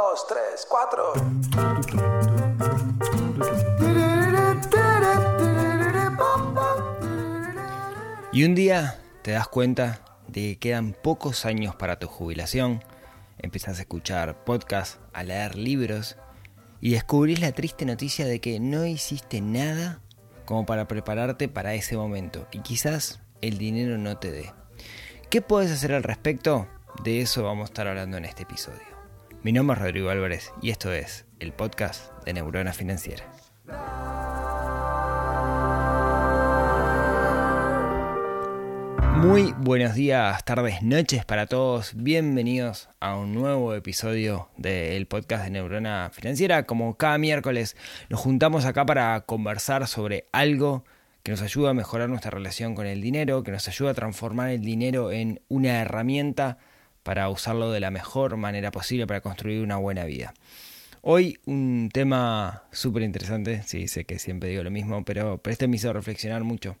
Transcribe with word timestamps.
dos, 0.00 0.26
tres, 0.26 0.66
cuatro. 0.68 1.12
Y 8.32 8.44
un 8.44 8.54
día 8.54 9.00
te 9.22 9.32
das 9.32 9.48
cuenta 9.48 10.00
de 10.28 10.40
que 10.40 10.58
quedan 10.58 10.94
pocos 10.94 11.44
años 11.44 11.74
para 11.74 11.98
tu 11.98 12.06
jubilación, 12.06 12.82
empiezas 13.38 13.78
a 13.78 13.82
escuchar 13.82 14.44
podcasts, 14.44 14.98
a 15.12 15.22
leer 15.22 15.56
libros 15.56 16.16
y 16.80 16.92
descubrís 16.92 17.40
la 17.40 17.52
triste 17.52 17.84
noticia 17.84 18.24
de 18.26 18.40
que 18.40 18.60
no 18.60 18.86
hiciste 18.86 19.40
nada 19.40 20.00
como 20.46 20.64
para 20.64 20.88
prepararte 20.88 21.48
para 21.48 21.74
ese 21.74 21.96
momento 21.96 22.46
y 22.52 22.60
quizás 22.60 23.20
el 23.42 23.58
dinero 23.58 23.98
no 23.98 24.16
te 24.18 24.30
dé. 24.30 24.52
¿Qué 25.28 25.42
puedes 25.42 25.70
hacer 25.70 25.92
al 25.92 26.02
respecto? 26.02 26.66
De 27.04 27.20
eso 27.20 27.42
vamos 27.42 27.64
a 27.64 27.70
estar 27.72 27.86
hablando 27.86 28.16
en 28.16 28.24
este 28.24 28.44
episodio. 28.44 28.89
Mi 29.42 29.52
nombre 29.52 29.74
es 29.74 29.82
Rodrigo 29.82 30.10
Álvarez 30.10 30.52
y 30.60 30.68
esto 30.68 30.92
es 30.92 31.24
el 31.38 31.54
podcast 31.54 32.12
de 32.26 32.34
Neurona 32.34 32.74
Financiera. 32.74 33.24
Muy 39.16 39.54
buenos 39.56 39.94
días, 39.94 40.44
tardes, 40.44 40.82
noches 40.82 41.24
para 41.24 41.46
todos. 41.46 41.94
Bienvenidos 41.96 42.90
a 43.00 43.16
un 43.16 43.32
nuevo 43.32 43.72
episodio 43.72 44.50
del 44.58 45.06
podcast 45.06 45.44
de 45.44 45.50
Neurona 45.52 46.10
Financiera. 46.12 46.66
Como 46.66 46.98
cada 46.98 47.16
miércoles 47.16 47.78
nos 48.10 48.20
juntamos 48.20 48.66
acá 48.66 48.84
para 48.84 49.22
conversar 49.22 49.86
sobre 49.86 50.26
algo 50.32 50.84
que 51.22 51.32
nos 51.32 51.40
ayuda 51.40 51.70
a 51.70 51.74
mejorar 51.74 52.10
nuestra 52.10 52.30
relación 52.30 52.74
con 52.74 52.86
el 52.86 53.00
dinero, 53.00 53.42
que 53.42 53.52
nos 53.52 53.66
ayuda 53.68 53.92
a 53.92 53.94
transformar 53.94 54.50
el 54.50 54.60
dinero 54.60 55.10
en 55.12 55.40
una 55.48 55.80
herramienta 55.80 56.58
para 57.02 57.28
usarlo 57.28 57.70
de 57.70 57.80
la 57.80 57.90
mejor 57.90 58.36
manera 58.36 58.70
posible 58.70 59.06
para 59.06 59.20
construir 59.20 59.62
una 59.62 59.76
buena 59.76 60.04
vida. 60.04 60.34
Hoy 61.02 61.38
un 61.46 61.88
tema 61.92 62.64
súper 62.72 63.02
interesante, 63.02 63.62
sí, 63.62 63.88
sé 63.88 64.04
que 64.04 64.18
siempre 64.18 64.50
digo 64.50 64.62
lo 64.62 64.70
mismo, 64.70 65.04
pero, 65.04 65.38
pero 65.38 65.52
este 65.52 65.66
me 65.66 65.76
hizo 65.76 65.92
reflexionar 65.92 66.44
mucho. 66.44 66.76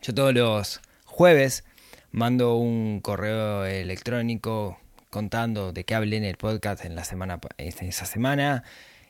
Yo 0.00 0.14
todos 0.14 0.34
los 0.34 0.80
jueves 1.04 1.64
mando 2.10 2.56
un 2.56 3.00
correo 3.00 3.66
electrónico 3.66 4.78
contando 5.10 5.72
de 5.72 5.84
qué 5.84 5.94
hablé 5.94 6.16
en 6.16 6.24
el 6.24 6.36
podcast 6.36 6.84
en 6.84 6.94
la 6.94 7.04
semana 7.04 7.38
esa 7.58 8.06
semana 8.06 8.64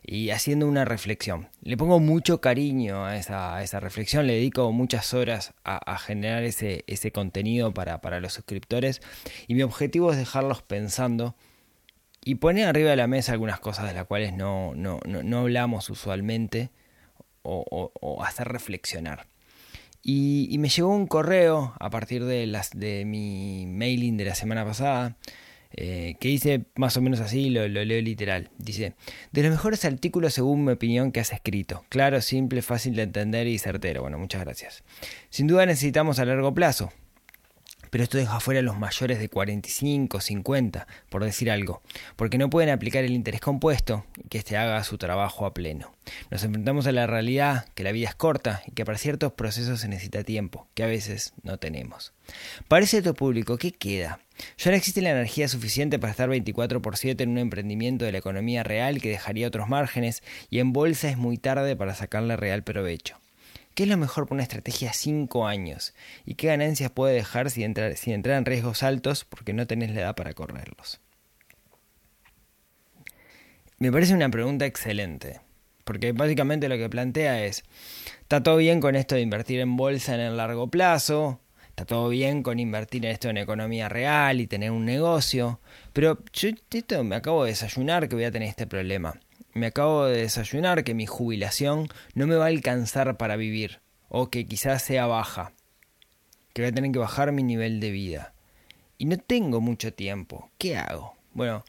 y 0.07 0.31
haciendo 0.31 0.69
una 0.69 0.85
reflexión. 0.85 1.49
Le 1.63 1.77
pongo 1.77 1.99
mucho 1.99 2.41
cariño 2.41 3.05
a 3.05 3.17
esa, 3.17 3.81
reflexión, 3.81 4.27
le 4.27 4.35
dedico 4.35 4.71
muchas 4.73 5.13
horas 5.15 5.53
a, 5.65 5.99
generar 5.99 6.45
ese, 6.45 7.13
contenido 7.13 7.75
para, 7.75 8.21
los 8.21 8.33
suscriptores 8.33 9.03
y 9.49 9.55
mi 9.55 9.63
objetivo 9.63 10.13
es 10.13 10.19
dejarlos 10.19 10.63
pensando 10.63 11.35
y 12.25 12.37
poner 12.37 12.69
arriba 12.69 12.91
de 12.91 12.97
la 12.97 13.07
mesa 13.07 13.33
algunas 13.33 13.61
cosas 13.61 13.89
de 13.89 13.95
las 13.95 14.07
cuales 14.07 14.33
no, 14.33 14.75
no, 14.75 15.01
no, 15.05 15.39
hablamos 15.39 15.91
usualmente 15.91 16.71
o, 17.43 17.93
o 18.01 18.23
hacer 18.25 18.49
reflexionar. 18.49 19.27
Y, 20.09 20.55
me 20.61 20.69
llegó 20.69 20.91
un 20.91 21.09
correo 21.09 21.75
a 21.81 21.91
partir 21.91 22.25
de, 22.25 22.47
las, 22.47 22.71
de 22.71 23.05
mi 23.05 23.67
mailing 23.67 24.17
de 24.17 24.25
la 24.25 24.37
semana 24.37 24.65
pasada. 24.65 25.17
Eh, 25.77 26.17
que 26.19 26.29
dice 26.29 26.65
más 26.75 26.97
o 26.97 27.03
menos 27.03 27.21
así, 27.21 27.51
lo, 27.51 27.69
lo, 27.69 27.85
leo 27.85 28.01
literal. 28.01 28.51
Dice, 28.59 28.95
de 29.33 29.43
los 29.43 29.51
mejores 29.51 29.85
artículos 29.85 30.35
según 30.35 30.65
mi 30.65 30.73
opinión 30.73 31.13
que 31.13 31.21
has 31.21 31.33
escrito. 31.33 31.85
Claro, 31.89 32.21
simple, 32.23 32.63
fácil 32.63 32.97
de 32.97 33.03
entender 33.03 33.47
y 33.47 33.59
certero. 33.59 34.03
Bueno, 34.03 34.19
muchas 34.19 34.43
gracias. 34.43 34.85
Sin 35.29 35.47
duda 35.47 35.67
necesitamos 35.67 36.19
a 36.19 36.25
largo 36.25 36.55
plazo 36.55 36.93
pero 37.91 38.05
esto 38.05 38.19
deja 38.19 38.41
fuera 38.41 38.61
a 38.61 38.63
los 38.63 38.79
mayores 38.79 39.19
de 39.19 39.29
45, 39.29 40.21
50, 40.21 40.87
por 41.09 41.25
decir 41.25 41.51
algo, 41.51 41.83
porque 42.17 42.39
no 42.39 42.51
pueden 42.51 42.71
aplicar 42.71 43.05
el 43.05 43.13
interés 43.13 43.41
compuesto 43.41 44.05
y 44.17 44.29
que 44.29 44.39
éste 44.39 44.57
haga 44.57 44.83
su 44.85 44.99
trabajo 44.99 45.47
a 45.47 45.55
pleno. 45.55 45.93
Nos 46.31 46.45
enfrentamos 46.45 46.87
a 46.87 46.93
la 46.93 47.07
realidad 47.07 47.67
que 47.75 47.85
la 47.85 47.93
vida 47.93 48.09
es 48.09 48.15
corta 48.15 48.63
y 48.67 48.73
que 48.73 48.85
para 48.85 48.99
ciertos 48.99 49.33
procesos 49.33 49.81
se 49.81 49.89
necesita 49.89 50.25
tiempo, 50.25 50.69
que 50.75 50.83
a 50.83 50.87
veces 50.87 51.33
no 51.43 51.59
tenemos. 51.59 52.13
Para 52.69 52.85
ese 52.85 53.03
público, 53.15 53.57
¿qué 53.57 53.73
queda? 53.73 54.21
Ya 54.59 54.71
no 54.71 54.77
existe 54.77 55.01
la 55.01 55.11
energía 55.11 55.49
suficiente 55.49 55.99
para 55.99 56.11
estar 56.11 56.29
24 56.29 56.83
por 56.83 56.97
7 56.97 57.23
en 57.23 57.31
un 57.31 57.39
emprendimiento 57.39 58.05
de 58.05 58.13
la 58.13 58.19
economía 58.19 58.63
real 58.63 59.01
que 59.01 59.09
dejaría 59.09 59.49
otros 59.49 59.69
márgenes 59.69 60.23
y 60.51 60.59
en 60.59 60.73
bolsa 60.73 61.09
es 61.09 61.17
muy 61.17 61.39
tarde 61.39 61.77
para 61.77 61.95
sacarle 61.95 62.37
real 62.37 62.63
provecho. 62.63 63.19
¿Qué 63.77 63.83
es 63.83 63.91
lo 63.91 63.99
mejor 63.99 64.25
para 64.25 64.37
una 64.37 64.43
estrategia 64.43 64.89
a 64.89 64.95
5 64.95 65.47
años? 65.47 65.93
¿Y 66.25 66.37
qué 66.37 66.47
ganancias 66.47 66.91
puede 66.91 67.13
dejar 67.13 67.51
si 67.51 67.63
entrar, 67.63 67.95
si 67.99 68.11
en 68.11 68.25
riesgos 68.25 68.83
altos 68.83 69.27
porque 69.27 69.53
no 69.53 69.67
tenés 69.67 69.91
la 69.91 70.01
edad 70.01 70.15
para 70.17 70.33
correrlos? 70.33 70.99
Me 73.77 73.93
parece 73.93 74.15
una 74.15 74.31
pregunta 74.31 74.65
excelente, 74.65 75.43
porque 75.85 76.13
básicamente 76.13 76.71
lo 76.71 76.79
que 76.79 76.89
plantea 76.89 77.45
es, 77.45 77.65
está 78.23 78.43
todo 78.43 78.57
bien 78.57 78.81
con 78.81 78.97
esto 78.97 79.15
de 79.15 79.21
invertir 79.21 79.61
en 79.61 79.77
bolsa 79.77 80.15
en 80.15 80.21
el 80.21 80.39
largo 80.39 80.69
plazo, 80.71 81.43
está 81.69 81.85
todo 81.85 82.09
bien 82.09 82.43
con 82.43 82.59
invertir 82.59 83.05
en 83.05 83.13
esto 83.13 83.29
en 83.29 83.37
economía 83.37 83.91
real 83.91 84.41
y 84.41 84.47
tener 84.47 84.71
un 84.71 84.87
negocio, 84.87 85.61
pero 85.93 86.25
yo 86.33 86.49
me 87.05 87.17
acabo 87.17 87.45
de 87.45 87.51
desayunar 87.51 88.09
que 88.09 88.15
voy 88.15 88.25
a 88.25 88.33
tener 88.33 88.49
este 88.49 88.67
problema 88.67 89.21
me 89.57 89.67
acabo 89.67 90.05
de 90.05 90.21
desayunar 90.21 90.85
que 90.85 90.95
mi 90.95 91.07
jubilación 91.07 91.89
no 92.15 92.27
me 92.27 92.37
va 92.37 92.45
a 92.45 92.49
alcanzar 92.49 93.17
para 93.17 93.37
vivir, 93.37 93.81
o 94.09 94.29
que 94.29 94.47
quizás 94.47 94.83
sea 94.83 95.07
baja, 95.07 95.53
que 96.53 96.63
voy 96.63 96.71
a 96.71 96.75
tener 96.75 96.93
que 96.93 96.99
bajar 96.99 97.33
mi 97.33 97.43
nivel 97.43 97.81
de 97.81 97.91
vida. 97.91 98.35
Y 98.99 99.07
no 99.07 99.17
tengo 99.19 99.61
mucho 99.61 99.93
tiempo. 99.93 100.51
¿Qué 100.59 100.77
hago? 100.77 101.17
Bueno, 101.33 101.65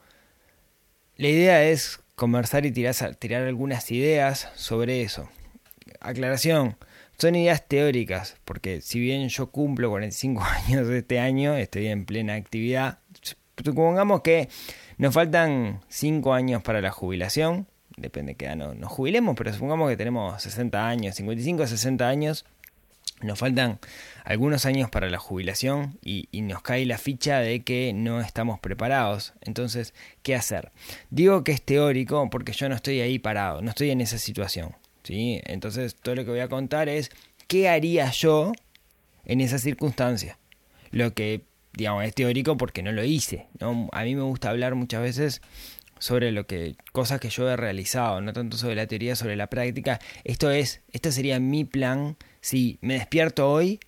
la 1.16 1.30
idea 1.30 1.64
es 1.64 2.00
conversar 2.16 2.66
y 2.66 2.72
tirar, 2.72 3.16
tirar 3.16 3.44
algunas 3.44 3.90
ideas 3.92 4.50
sobre 4.56 5.02
eso. 5.02 5.30
Aclaración, 6.02 6.76
son 7.18 7.36
ideas 7.36 7.68
teóricas, 7.68 8.36
porque 8.44 8.82
si 8.82 9.00
bien 9.00 9.30
yo 9.30 9.50
cumplo 9.50 9.90
45 9.90 10.44
años 10.68 10.88
de 10.88 11.00
este 11.00 11.20
año, 11.20 11.56
estoy 11.56 11.88
en 11.88 12.06
plena 12.06 12.36
actividad, 12.36 13.00
supongamos 13.64 14.22
que 14.22 14.50
nos 14.98 15.14
faltan 15.14 15.82
5 15.88 16.34
años 16.34 16.62
para 16.64 16.82
la 16.82 16.92
jubilación, 16.92 17.68
depende 17.98 18.36
que 18.36 18.56
no 18.56 18.74
nos 18.76 18.92
jubilemos, 18.92 19.36
pero 19.36 19.52
supongamos 19.52 19.90
que 19.90 19.98
tenemos 19.98 20.42
60 20.42 20.88
años, 20.88 21.16
55 21.16 21.64
a 21.64 21.68
60 21.68 22.08
años, 22.08 22.46
nos 23.22 23.40
faltan 23.40 23.80
algunos 24.24 24.66
años 24.68 24.92
para 24.92 25.10
la 25.10 25.18
jubilación 25.18 25.98
y, 26.04 26.28
nos 26.42 26.62
cae 26.62 26.86
la 26.86 27.00
ficha 27.00 27.40
de 27.40 27.62
que 27.62 27.92
no 27.94 28.22
estamos 28.22 28.60
preparados. 28.60 29.34
Entonces, 29.42 29.94
¿qué 30.22 30.36
hacer? 30.36 30.72
Digo 31.10 31.44
que 31.44 31.52
es 31.52 31.62
teórico 31.62 32.30
porque 32.30 32.54
yo 32.54 32.70
no 32.70 32.76
estoy 32.76 33.02
ahí 33.02 33.18
parado, 33.18 33.62
no 33.62 33.72
estoy 33.72 33.90
en 33.90 34.02
esa 34.02 34.20
situación. 34.20 34.76
¿sí? 35.04 35.42
Entonces, 35.46 35.96
todo 35.96 36.14
lo 36.14 36.26
que 36.26 36.32
voy 36.32 36.42
a 36.42 36.48
contar 36.48 36.90
es 36.90 37.10
qué 37.48 37.70
haría 37.70 38.12
yo 38.12 38.52
en 39.26 39.42
esa 39.42 39.58
circunstancia. 39.58 40.38
Lo 40.92 41.14
que, 41.14 41.42
digamos, 41.74 42.06
es 42.06 42.14
teórico 42.14 42.56
porque 42.56 42.84
no 42.84 42.92
lo 42.92 43.04
hice. 43.04 43.48
¿no? 43.60 43.90
A 43.94 44.04
mí 44.04 44.16
me 44.16 44.22
gusta 44.22 44.52
hablar 44.52 44.76
muchas 44.76 45.02
veces 45.02 45.42
sobre 46.00 46.32
lo 46.32 46.48
que 46.48 46.76
cosas 46.92 47.20
que 47.20 47.30
yo 47.30 47.50
he 47.50 47.56
realizado, 47.56 48.22
no 48.22 48.34
tanto 48.34 48.58
sobre 48.58 48.76
la 48.76 48.88
teoría, 48.88 49.16
sobre 49.16 49.36
la 49.36 49.48
práctica. 49.48 50.00
Esto 50.24 50.52
es, 50.52 50.82
este 50.92 51.12
sería 51.12 51.40
mi 51.40 51.66
plan 51.66 52.18
si 52.42 52.78
me 52.82 52.96
despierto 52.96 53.50
hoy, 53.52 53.80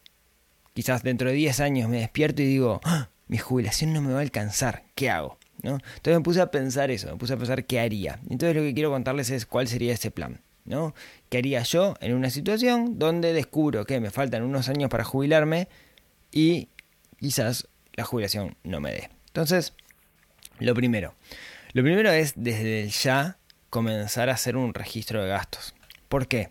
quizás 0.74 1.04
dentro 1.04 1.30
de 1.30 1.36
10 1.36 1.60
años 1.60 1.90
me 1.90 2.00
despierto 2.00 2.42
y 2.42 2.46
digo, 2.46 2.82
¡Ah! 2.84 3.10
mi 3.28 3.38
jubilación 3.38 3.94
no 3.94 4.02
me 4.02 4.12
va 4.12 4.20
a 4.20 4.22
alcanzar, 4.24 4.84
¿qué 4.96 5.10
hago? 5.10 5.38
¿No? 5.62 5.74
Entonces 5.74 6.18
me 6.18 6.22
puse 6.22 6.42
a 6.42 6.52
pensar 6.52 6.90
eso, 6.90 7.12
me 7.12 7.18
puse 7.18 7.34
a 7.34 7.38
pensar 7.38 7.66
qué 7.66 7.80
haría. 7.80 8.20
Entonces 8.30 8.56
lo 8.56 8.62
que 8.62 8.74
quiero 8.74 8.92
contarles 8.92 9.30
es 9.30 9.46
cuál 9.46 9.68
sería 9.68 9.94
ese 9.94 10.10
plan. 10.10 10.42
¿no? 10.70 10.94
¿Qué 11.30 11.40
haría 11.40 11.64
yo 11.64 11.96
en 12.00 12.14
una 12.14 12.30
situación 12.30 13.00
donde 13.00 13.34
descubro 13.34 13.86
que 13.86 14.00
me 14.00 14.12
faltan 14.12 14.44
unos 14.44 14.70
años 14.70 14.90
para 14.90 15.04
jubilarme 15.04 15.68
y 16.32 16.70
quizás 17.20 17.68
la 17.94 18.06
jubilación 18.06 18.56
no 18.64 18.80
me 18.80 18.92
dé? 18.92 19.10
Entonces, 19.28 19.74
lo 20.60 20.74
primero, 20.76 21.16
lo 21.74 21.84
primero 21.84 22.12
es 22.12 22.34
desde 22.36 22.88
ya 22.90 23.38
comenzar 23.70 24.30
a 24.30 24.34
hacer 24.34 24.58
un 24.58 24.74
registro 24.74 25.22
de 25.22 25.30
gastos. 25.30 25.76
¿Por 26.08 26.28
qué? 26.28 26.50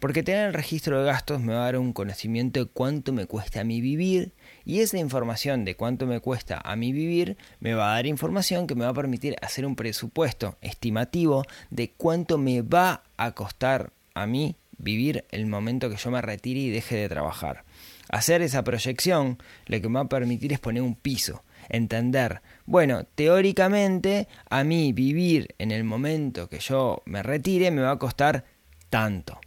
Porque 0.00 0.22
tener 0.22 0.48
el 0.48 0.54
registro 0.54 0.98
de 0.98 1.06
gastos 1.06 1.40
me 1.40 1.54
va 1.54 1.60
a 1.60 1.64
dar 1.64 1.78
un 1.78 1.92
conocimiento 1.92 2.60
de 2.60 2.66
cuánto 2.66 3.12
me 3.12 3.26
cuesta 3.26 3.60
a 3.60 3.64
mí 3.64 3.80
vivir 3.80 4.32
y 4.64 4.80
esa 4.80 4.98
información 4.98 5.64
de 5.64 5.76
cuánto 5.76 6.06
me 6.06 6.20
cuesta 6.20 6.60
a 6.64 6.76
mí 6.76 6.92
vivir 6.92 7.36
me 7.60 7.74
va 7.74 7.92
a 7.92 7.94
dar 7.96 8.06
información 8.06 8.66
que 8.66 8.74
me 8.74 8.84
va 8.84 8.90
a 8.90 8.94
permitir 8.94 9.36
hacer 9.40 9.66
un 9.66 9.76
presupuesto 9.76 10.56
estimativo 10.60 11.44
de 11.70 11.90
cuánto 11.90 12.38
me 12.38 12.62
va 12.62 13.02
a 13.16 13.32
costar 13.32 13.92
a 14.14 14.26
mí 14.26 14.56
vivir 14.78 15.24
el 15.30 15.46
momento 15.46 15.90
que 15.90 15.96
yo 15.96 16.10
me 16.10 16.20
retire 16.20 16.60
y 16.60 16.70
deje 16.70 16.96
de 16.96 17.08
trabajar. 17.08 17.64
Hacer 18.08 18.42
esa 18.42 18.64
proyección 18.64 19.38
lo 19.66 19.80
que 19.80 19.88
me 19.88 19.94
va 19.94 20.02
a 20.02 20.08
permitir 20.08 20.52
es 20.52 20.60
poner 20.60 20.82
un 20.82 20.94
piso 20.94 21.44
entender, 21.68 22.42
bueno, 22.66 23.04
teóricamente 23.14 24.28
a 24.48 24.64
mí 24.64 24.92
vivir 24.92 25.54
en 25.58 25.70
el 25.70 25.84
momento 25.84 26.48
que 26.48 26.58
yo 26.58 27.02
me 27.04 27.22
retire 27.22 27.70
me 27.70 27.82
va 27.82 27.92
a 27.92 27.98
costar 27.98 28.44
tanto. 28.90 29.40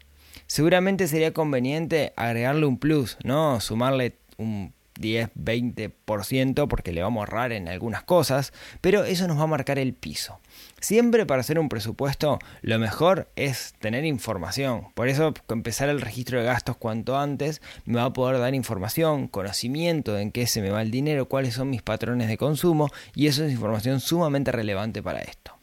Seguramente 0.45 1.07
sería 1.07 1.33
conveniente 1.33 2.13
agregarle 2.15 2.65
un 2.65 2.77
plus, 2.77 3.17
¿no? 3.23 3.59
Sumarle 3.59 4.17
un 4.37 4.73
10, 4.99 5.29
20% 5.35 6.67
porque 6.67 6.91
le 6.91 7.01
vamos 7.01 7.21
a 7.21 7.23
ahorrar 7.23 7.51
en 7.51 7.67
algunas 7.67 8.03
cosas, 8.03 8.53
pero 8.81 9.03
eso 9.03 9.27
nos 9.27 9.37
va 9.39 9.43
a 9.43 9.47
marcar 9.47 9.79
el 9.79 9.93
piso. 9.93 10.39
Siempre 10.79 11.25
para 11.25 11.41
hacer 11.41 11.59
un 11.59 11.69
presupuesto 11.69 12.39
lo 12.61 12.79
mejor 12.79 13.29
es 13.35 13.73
tener 13.79 14.05
información. 14.05 14.87
Por 14.93 15.07
eso 15.07 15.33
empezar 15.49 15.89
el 15.89 16.01
registro 16.01 16.39
de 16.39 16.45
gastos 16.45 16.77
cuanto 16.77 17.17
antes 17.17 17.61
me 17.85 17.97
va 17.97 18.05
a 18.05 18.13
poder 18.13 18.39
dar 18.39 18.53
información, 18.53 19.27
conocimiento 19.27 20.13
de 20.13 20.21
en 20.23 20.31
qué 20.31 20.47
se 20.47 20.61
me 20.61 20.69
va 20.69 20.81
el 20.81 20.91
dinero, 20.91 21.27
cuáles 21.27 21.55
son 21.55 21.69
mis 21.69 21.81
patrones 21.81 22.27
de 22.27 22.37
consumo 22.37 22.89
y 23.15 23.27
eso 23.27 23.43
es 23.43 23.51
información 23.51 23.99
sumamente 23.99 24.51
relevante 24.51 25.01
para 25.01 25.19
esto. 25.19 25.53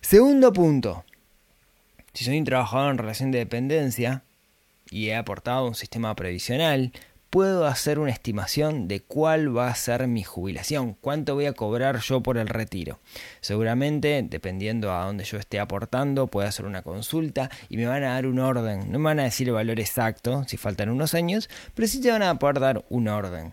Segundo 0.00 0.52
punto. 0.52 1.04
Si 2.14 2.24
soy 2.24 2.38
un 2.38 2.44
trabajador 2.44 2.92
en 2.92 2.98
relación 2.98 3.30
de 3.30 3.38
dependencia 3.38 4.22
y 4.90 5.08
he 5.08 5.16
aportado 5.16 5.66
un 5.66 5.74
sistema 5.74 6.14
previsional, 6.14 6.92
puedo 7.36 7.66
hacer 7.66 7.98
una 7.98 8.12
estimación 8.12 8.88
de 8.88 9.02
cuál 9.02 9.54
va 9.54 9.68
a 9.68 9.74
ser 9.74 10.08
mi 10.08 10.22
jubilación, 10.22 10.96
cuánto 10.98 11.34
voy 11.34 11.44
a 11.44 11.52
cobrar 11.52 11.98
yo 11.98 12.22
por 12.22 12.38
el 12.38 12.48
retiro. 12.48 12.98
Seguramente, 13.42 14.24
dependiendo 14.26 14.90
a 14.90 15.04
dónde 15.04 15.24
yo 15.24 15.36
esté 15.36 15.60
aportando, 15.60 16.28
puedo 16.28 16.48
hacer 16.48 16.64
una 16.64 16.80
consulta 16.80 17.50
y 17.68 17.76
me 17.76 17.84
van 17.84 18.04
a 18.04 18.14
dar 18.14 18.26
un 18.26 18.38
orden. 18.38 18.90
No 18.90 18.98
me 18.98 19.04
van 19.04 19.20
a 19.20 19.24
decir 19.24 19.48
el 19.48 19.52
valor 19.52 19.78
exacto, 19.80 20.44
si 20.48 20.56
faltan 20.56 20.88
unos 20.88 21.12
años, 21.12 21.50
pero 21.74 21.86
sí 21.86 22.00
te 22.00 22.10
van 22.10 22.22
a 22.22 22.38
poder 22.38 22.58
dar 22.58 22.86
un 22.88 23.06
orden. 23.06 23.52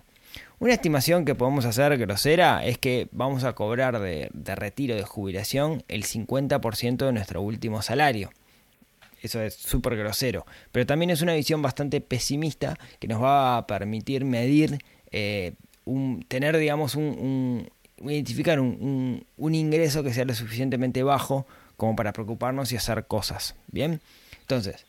Una 0.60 0.72
estimación 0.72 1.26
que 1.26 1.36
podemos 1.36 1.66
hacer 1.66 1.98
grosera 1.98 2.64
es 2.64 2.78
que 2.78 3.10
vamos 3.12 3.44
a 3.44 3.52
cobrar 3.52 4.00
de, 4.00 4.30
de 4.34 4.56
retiro 4.56 4.96
de 4.96 5.04
jubilación 5.04 5.84
el 5.90 6.06
50% 6.06 7.06
de 7.06 7.12
nuestro 7.12 7.42
último 7.42 7.82
salario. 7.82 8.30
Eso 9.24 9.42
es 9.42 9.56
súper 9.56 9.96
grosero. 9.96 10.46
Pero 10.74 10.86
también 10.86 11.10
es 11.10 11.22
una 11.22 11.34
visión 11.34 11.62
bastante 11.62 12.02
pesimista 12.02 12.78
que 13.00 13.08
nos 13.08 13.24
va 13.24 13.58
a 13.58 13.66
permitir 13.66 14.26
medir, 14.26 14.80
eh, 15.12 15.54
tener, 16.28 16.58
digamos, 16.58 16.96
un, 16.96 17.70
identificar 18.02 18.60
un, 18.60 19.26
un, 19.38 19.56
ingreso 19.56 20.04
que 20.04 20.14
sea 20.14 20.26
lo 20.26 20.36
suficientemente 20.36 21.04
bajo 21.04 21.48
como 21.78 21.96
para 21.96 22.12
preocuparnos 22.12 22.74
y 22.74 22.76
hacer 22.76 23.08
cosas. 23.08 23.56
Bien, 23.68 24.02
entonces, 24.42 24.86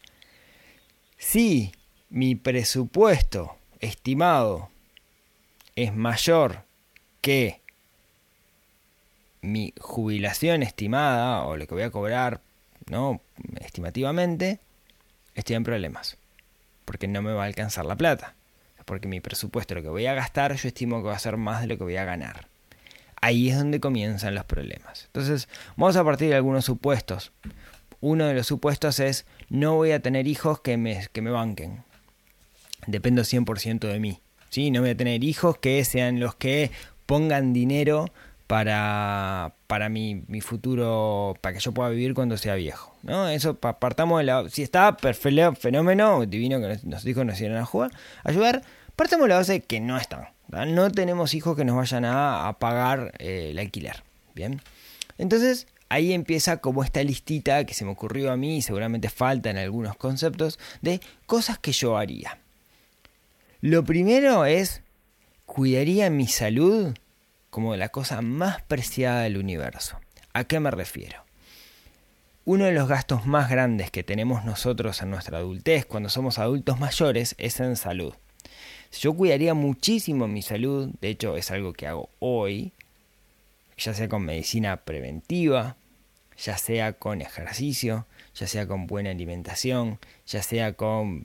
si 1.16 1.70
mi 2.10 2.34
presupuesto 2.34 3.56
estimado 3.78 4.68
es 5.76 5.94
mayor 5.94 6.64
que 7.20 7.60
mi 9.42 9.72
jubilación 9.78 10.64
estimada 10.64 11.44
o 11.44 11.56
lo 11.56 11.68
que 11.68 11.74
voy 11.74 11.84
a 11.84 11.90
cobrar 11.90 12.40
¿no? 12.86 13.20
Estimativamente, 13.60 14.60
estoy 15.34 15.56
en 15.56 15.64
problemas. 15.64 16.16
Porque 16.84 17.08
no 17.08 17.22
me 17.22 17.32
va 17.32 17.44
a 17.44 17.46
alcanzar 17.46 17.86
la 17.86 17.96
plata. 17.96 18.34
Porque 18.84 19.08
mi 19.08 19.20
presupuesto, 19.20 19.74
lo 19.74 19.82
que 19.82 19.88
voy 19.88 20.06
a 20.06 20.14
gastar, 20.14 20.54
yo 20.54 20.68
estimo 20.68 21.00
que 21.00 21.08
va 21.08 21.16
a 21.16 21.18
ser 21.18 21.36
más 21.36 21.62
de 21.62 21.68
lo 21.68 21.78
que 21.78 21.84
voy 21.84 21.96
a 21.96 22.04
ganar. 22.04 22.48
Ahí 23.20 23.48
es 23.48 23.56
donde 23.56 23.80
comienzan 23.80 24.34
los 24.34 24.44
problemas. 24.44 25.04
Entonces, 25.06 25.48
vamos 25.76 25.96
a 25.96 26.04
partir 26.04 26.28
de 26.28 26.34
algunos 26.34 26.66
supuestos. 26.66 27.32
Uno 28.00 28.26
de 28.26 28.34
los 28.34 28.46
supuestos 28.46 29.00
es, 29.00 29.24
no 29.48 29.76
voy 29.76 29.92
a 29.92 30.00
tener 30.00 30.26
hijos 30.26 30.60
que 30.60 30.76
me, 30.76 31.06
que 31.10 31.22
me 31.22 31.30
banquen. 31.30 31.84
Dependo 32.86 33.22
100% 33.22 33.78
de 33.80 33.98
mí. 33.98 34.20
¿sí? 34.50 34.70
No 34.70 34.82
voy 34.82 34.90
a 34.90 34.96
tener 34.96 35.24
hijos 35.24 35.56
que 35.56 35.82
sean 35.86 36.20
los 36.20 36.34
que 36.34 36.70
pongan 37.06 37.54
dinero 37.54 38.12
para, 38.46 39.54
para 39.66 39.88
mi, 39.88 40.22
mi, 40.28 40.40
futuro, 40.40 41.34
para 41.40 41.54
que 41.54 41.60
yo 41.60 41.72
pueda 41.72 41.88
vivir 41.88 42.14
cuando 42.14 42.36
sea 42.36 42.54
viejo. 42.54 42.94
¿no? 43.02 43.28
Eso 43.28 43.54
partamos 43.54 44.18
de 44.18 44.24
la... 44.24 44.48
Si 44.50 44.62
está, 44.62 44.96
perfecto, 44.96 45.54
fenómeno, 45.54 46.26
divino 46.26 46.60
que 46.60 46.78
nos 46.84 47.04
dijo 47.04 47.24
nos 47.24 47.40
iban 47.40 47.56
a 47.56 47.64
jugar, 47.64 47.90
ayudar, 48.22 48.62
partamos 48.96 49.24
de 49.24 49.28
la 49.30 49.36
base 49.36 49.60
que 49.60 49.80
no 49.80 49.96
están. 49.96 50.28
No 50.48 50.90
tenemos 50.90 51.34
hijos 51.34 51.56
que 51.56 51.64
nos 51.64 51.76
vayan 51.76 52.04
a, 52.04 52.56
pagar 52.60 53.12
eh, 53.18 53.48
el 53.50 53.58
alquiler. 53.58 54.02
Bien. 54.34 54.60
Entonces, 55.18 55.66
ahí 55.88 56.12
empieza 56.12 56.58
como 56.58 56.84
esta 56.84 57.02
listita 57.02 57.64
que 57.64 57.74
se 57.74 57.84
me 57.84 57.92
ocurrió 57.92 58.30
a 58.30 58.36
mí 58.36 58.58
y 58.58 58.62
seguramente 58.62 59.08
faltan 59.08 59.56
algunos 59.56 59.96
conceptos 59.96 60.58
de 60.82 61.00
cosas 61.26 61.58
que 61.58 61.72
yo 61.72 61.96
haría. 61.96 62.38
Lo 63.60 63.84
primero 63.84 64.44
es, 64.44 64.82
cuidaría 65.46 66.10
mi 66.10 66.26
salud 66.26 66.94
como 67.54 67.76
la 67.76 67.90
cosa 67.90 68.20
más 68.20 68.62
preciada 68.62 69.22
del 69.22 69.36
universo. 69.36 70.00
¿A 70.32 70.42
qué 70.42 70.58
me 70.58 70.72
refiero? 70.72 71.22
Uno 72.44 72.64
de 72.64 72.72
los 72.72 72.88
gastos 72.88 73.26
más 73.26 73.48
grandes 73.48 73.92
que 73.92 74.02
tenemos 74.02 74.44
nosotros 74.44 75.00
en 75.02 75.10
nuestra 75.10 75.38
adultez 75.38 75.86
cuando 75.86 76.08
somos 76.08 76.40
adultos 76.40 76.80
mayores 76.80 77.36
es 77.38 77.60
en 77.60 77.76
salud. 77.76 78.12
Yo 78.90 79.14
cuidaría 79.14 79.54
muchísimo 79.54 80.26
mi 80.26 80.42
salud, 80.42 80.90
de 81.00 81.10
hecho 81.10 81.36
es 81.36 81.52
algo 81.52 81.74
que 81.74 81.86
hago 81.86 82.08
hoy, 82.18 82.72
ya 83.78 83.94
sea 83.94 84.08
con 84.08 84.24
medicina 84.24 84.78
preventiva, 84.78 85.76
ya 86.36 86.58
sea 86.58 86.94
con 86.94 87.20
ejercicio, 87.20 88.04
ya 88.34 88.48
sea 88.48 88.66
con 88.66 88.88
buena 88.88 89.10
alimentación, 89.10 90.00
ya 90.26 90.42
sea 90.42 90.72
con 90.72 91.24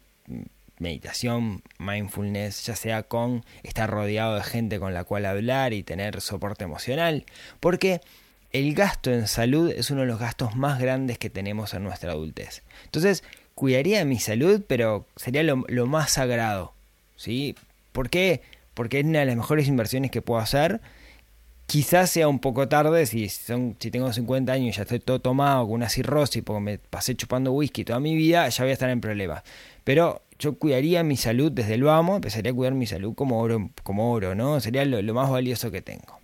meditación, 0.80 1.62
mindfulness, 1.78 2.66
ya 2.66 2.76
sea 2.76 3.04
con 3.04 3.46
estar 3.64 3.90
rodeado 3.90 4.36
de 4.36 4.44
gente 4.44 4.80
con 4.80 4.94
la 4.94 5.04
cual 5.04 5.26
hablar 5.26 5.74
y 5.74 5.84
tener 5.84 6.22
soporte 6.22 6.64
emocional, 6.64 7.26
porque 7.60 8.02
el 8.52 8.74
gasto 8.74 9.12
en 9.12 9.28
salud 9.28 9.72
es 9.72 9.92
uno 9.92 10.02
de 10.02 10.08
los 10.08 10.20
gastos 10.20 10.56
más 10.56 10.80
grandes 10.80 11.18
que 11.18 11.30
tenemos 11.30 11.74
en 11.74 11.84
nuestra 11.84 12.12
adultez. 12.12 12.64
Entonces, 12.86 13.24
cuidaría 13.54 14.04
mi 14.06 14.20
salud, 14.20 14.62
pero 14.68 15.06
sería 15.16 15.44
lo, 15.44 15.86
más 15.86 16.12
sagrado, 16.12 16.74
¿sí? 17.16 17.56
¿Por 17.92 18.10
qué? 18.10 18.42
Porque 18.74 19.00
es 19.00 19.06
una 19.06 19.20
de 19.20 19.26
las 19.26 19.36
mejores 19.36 19.68
inversiones 19.68 20.12
que 20.12 20.22
puedo 20.22 20.40
hacer. 20.40 20.82
Quizás 21.70 22.10
sea 22.10 22.28
un 22.28 22.40
poco 22.40 22.68
tarde, 22.68 23.06
si, 23.06 23.30
tengo 23.92 24.12
50 24.12 24.52
años 24.52 24.70
y 24.70 24.72
ya 24.72 24.82
estoy 24.82 25.00
todo 25.00 25.20
tomado 25.20 25.68
con 25.68 25.76
una 25.76 25.88
cirrosis 25.88 26.42
porque 26.42 26.62
me 26.62 26.78
pasé 26.80 27.14
chupando 27.14 27.52
whisky 27.52 27.86
toda 27.86 28.00
mi 28.00 28.16
vida, 28.16 28.50
ya 28.50 28.64
voy 28.64 28.72
a 28.72 28.74
estar 28.74 28.90
en 28.90 29.00
problemas. 29.00 29.44
Pero 29.84 30.24
yo 30.40 30.58
cuidaría 30.58 31.04
mi 31.04 31.16
salud 31.16 31.52
desde 31.52 31.76
el 31.76 31.84
vamos, 31.84 32.16
empezaría 32.16 32.54
a 32.54 32.56
cuidar 32.56 32.74
mi 32.74 32.88
salud 32.88 33.14
como 33.14 33.40
oro, 33.40 33.70
como 33.84 34.12
oro 34.12 34.34
¿no? 34.34 34.60
Sería 34.60 34.84
lo, 34.84 35.14
más 35.14 35.30
valioso 35.30 35.70
que 35.70 35.84
tengo. 35.84 36.20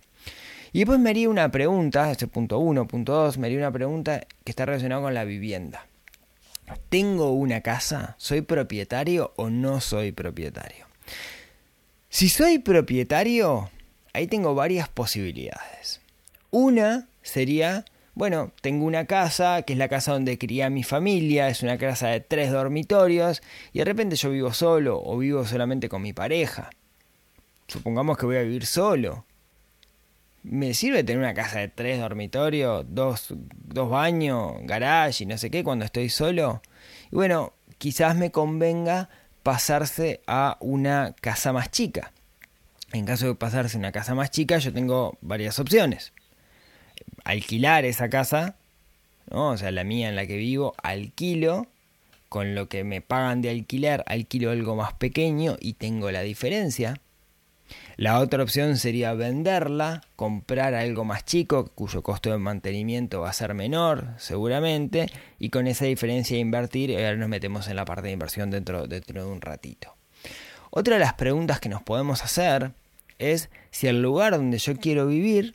Y 0.72 0.80
después 0.80 0.98
me 0.98 1.10
haría 1.10 1.30
una 1.30 1.48
pregunta, 1.52 2.10
este 2.10 2.26
punto 2.26 2.58
uno, 2.58 2.88
punto 2.88 3.12
dos, 3.12 3.38
me 3.38 3.46
haría 3.46 3.58
una 3.58 3.70
pregunta 3.70 4.26
que 4.42 4.50
está 4.50 4.66
relacionada 4.66 5.00
con 5.00 5.14
la 5.14 5.22
vivienda. 5.22 5.86
¿Tengo 6.88 7.30
una 7.30 7.60
casa? 7.60 8.16
¿Soy 8.18 8.40
propietario 8.40 9.32
o 9.36 9.48
no 9.48 9.80
soy 9.80 10.10
propietario? 10.10 10.86
Si 12.08 12.28
soy 12.28 12.58
propietario, 12.58 13.70
ahí 14.16 14.26
tengo 14.26 14.54
varias 14.54 14.88
posibilidades. 14.88 16.00
Una 16.50 17.08
sería 17.22 17.84
bueno, 18.16 18.50
tengo 18.62 18.86
una 18.86 19.04
casa, 19.04 19.60
que 19.60 19.74
es 19.74 19.78
la 19.78 19.88
casa 19.88 20.12
donde 20.12 20.38
cría 20.38 20.70
mi 20.70 20.82
familia, 20.82 21.48
es 21.48 21.62
una 21.62 21.76
casa 21.76 22.08
de 22.08 22.20
tres 22.20 22.50
dormitorios, 22.50 23.42
y 23.74 23.80
de 23.80 23.84
repente 23.84 24.16
yo 24.16 24.30
vivo 24.30 24.54
solo 24.54 25.02
o 25.04 25.18
vivo 25.18 25.44
solamente 25.44 25.90
con 25.90 26.00
mi 26.00 26.14
pareja. 26.14 26.70
Supongamos 27.68 28.16
que 28.16 28.24
voy 28.24 28.36
a 28.36 28.42
vivir 28.42 28.64
solo. 28.64 29.26
¿Me 30.44 30.72
sirve 30.72 31.04
tener 31.04 31.18
una 31.18 31.34
casa 31.34 31.58
de 31.58 31.68
tres 31.68 32.00
dormitorios, 32.00 32.86
dos, 32.88 33.34
dos 33.34 33.90
baños, 33.90 34.54
garage 34.62 35.24
y 35.24 35.26
no 35.26 35.36
sé 35.36 35.50
qué 35.50 35.62
cuando 35.62 35.84
estoy 35.84 36.08
solo? 36.08 36.62
Y 37.12 37.16
bueno, 37.16 37.52
quizás 37.76 38.16
me 38.16 38.30
convenga 38.30 39.10
pasarse 39.42 40.22
a 40.26 40.56
una 40.60 41.14
casa 41.20 41.52
más 41.52 41.70
chica. 41.70 42.12
En 42.92 43.04
caso 43.04 43.26
de 43.26 43.34
pasarse 43.34 43.76
una 43.76 43.92
casa 43.92 44.14
más 44.14 44.30
chica, 44.30 44.58
yo 44.58 44.72
tengo 44.72 45.18
varias 45.20 45.58
opciones 45.58 46.12
alquilar 47.26 47.84
esa 47.84 48.08
casa, 48.08 48.56
o 49.30 49.56
sea, 49.56 49.72
la 49.72 49.84
mía 49.84 50.08
en 50.08 50.16
la 50.16 50.26
que 50.26 50.36
vivo, 50.36 50.74
alquilo, 50.82 51.66
con 52.28 52.54
lo 52.54 52.68
que 52.68 52.84
me 52.84 53.00
pagan 53.00 53.42
de 53.42 53.50
alquiler, 53.50 54.04
alquilo 54.06 54.50
algo 54.50 54.76
más 54.76 54.92
pequeño 54.94 55.56
y 55.60 55.74
tengo 55.74 56.10
la 56.10 56.22
diferencia. 56.22 57.00
La 57.96 58.20
otra 58.20 58.44
opción 58.44 58.76
sería 58.76 59.12
venderla, 59.14 60.02
comprar 60.14 60.74
algo 60.74 61.04
más 61.04 61.24
chico, 61.24 61.72
cuyo 61.74 62.02
costo 62.02 62.30
de 62.30 62.38
mantenimiento 62.38 63.22
va 63.22 63.30
a 63.30 63.32
ser 63.32 63.54
menor, 63.54 64.14
seguramente, 64.18 65.06
y 65.40 65.50
con 65.50 65.66
esa 65.66 65.86
diferencia 65.86 66.38
invertir, 66.38 66.94
ahora 66.94 67.16
nos 67.16 67.28
metemos 67.28 67.66
en 67.66 67.74
la 67.74 67.84
parte 67.84 68.06
de 68.06 68.12
inversión 68.12 68.50
dentro 68.50 68.86
de 68.86 69.24
un 69.24 69.40
ratito. 69.40 69.95
Otra 70.78 70.96
de 70.96 71.00
las 71.00 71.14
preguntas 71.14 71.58
que 71.58 71.70
nos 71.70 71.80
podemos 71.80 72.22
hacer 72.22 72.72
es 73.18 73.48
si 73.70 73.86
el 73.86 74.02
lugar 74.02 74.36
donde 74.36 74.58
yo 74.58 74.76
quiero 74.76 75.06
vivir 75.06 75.54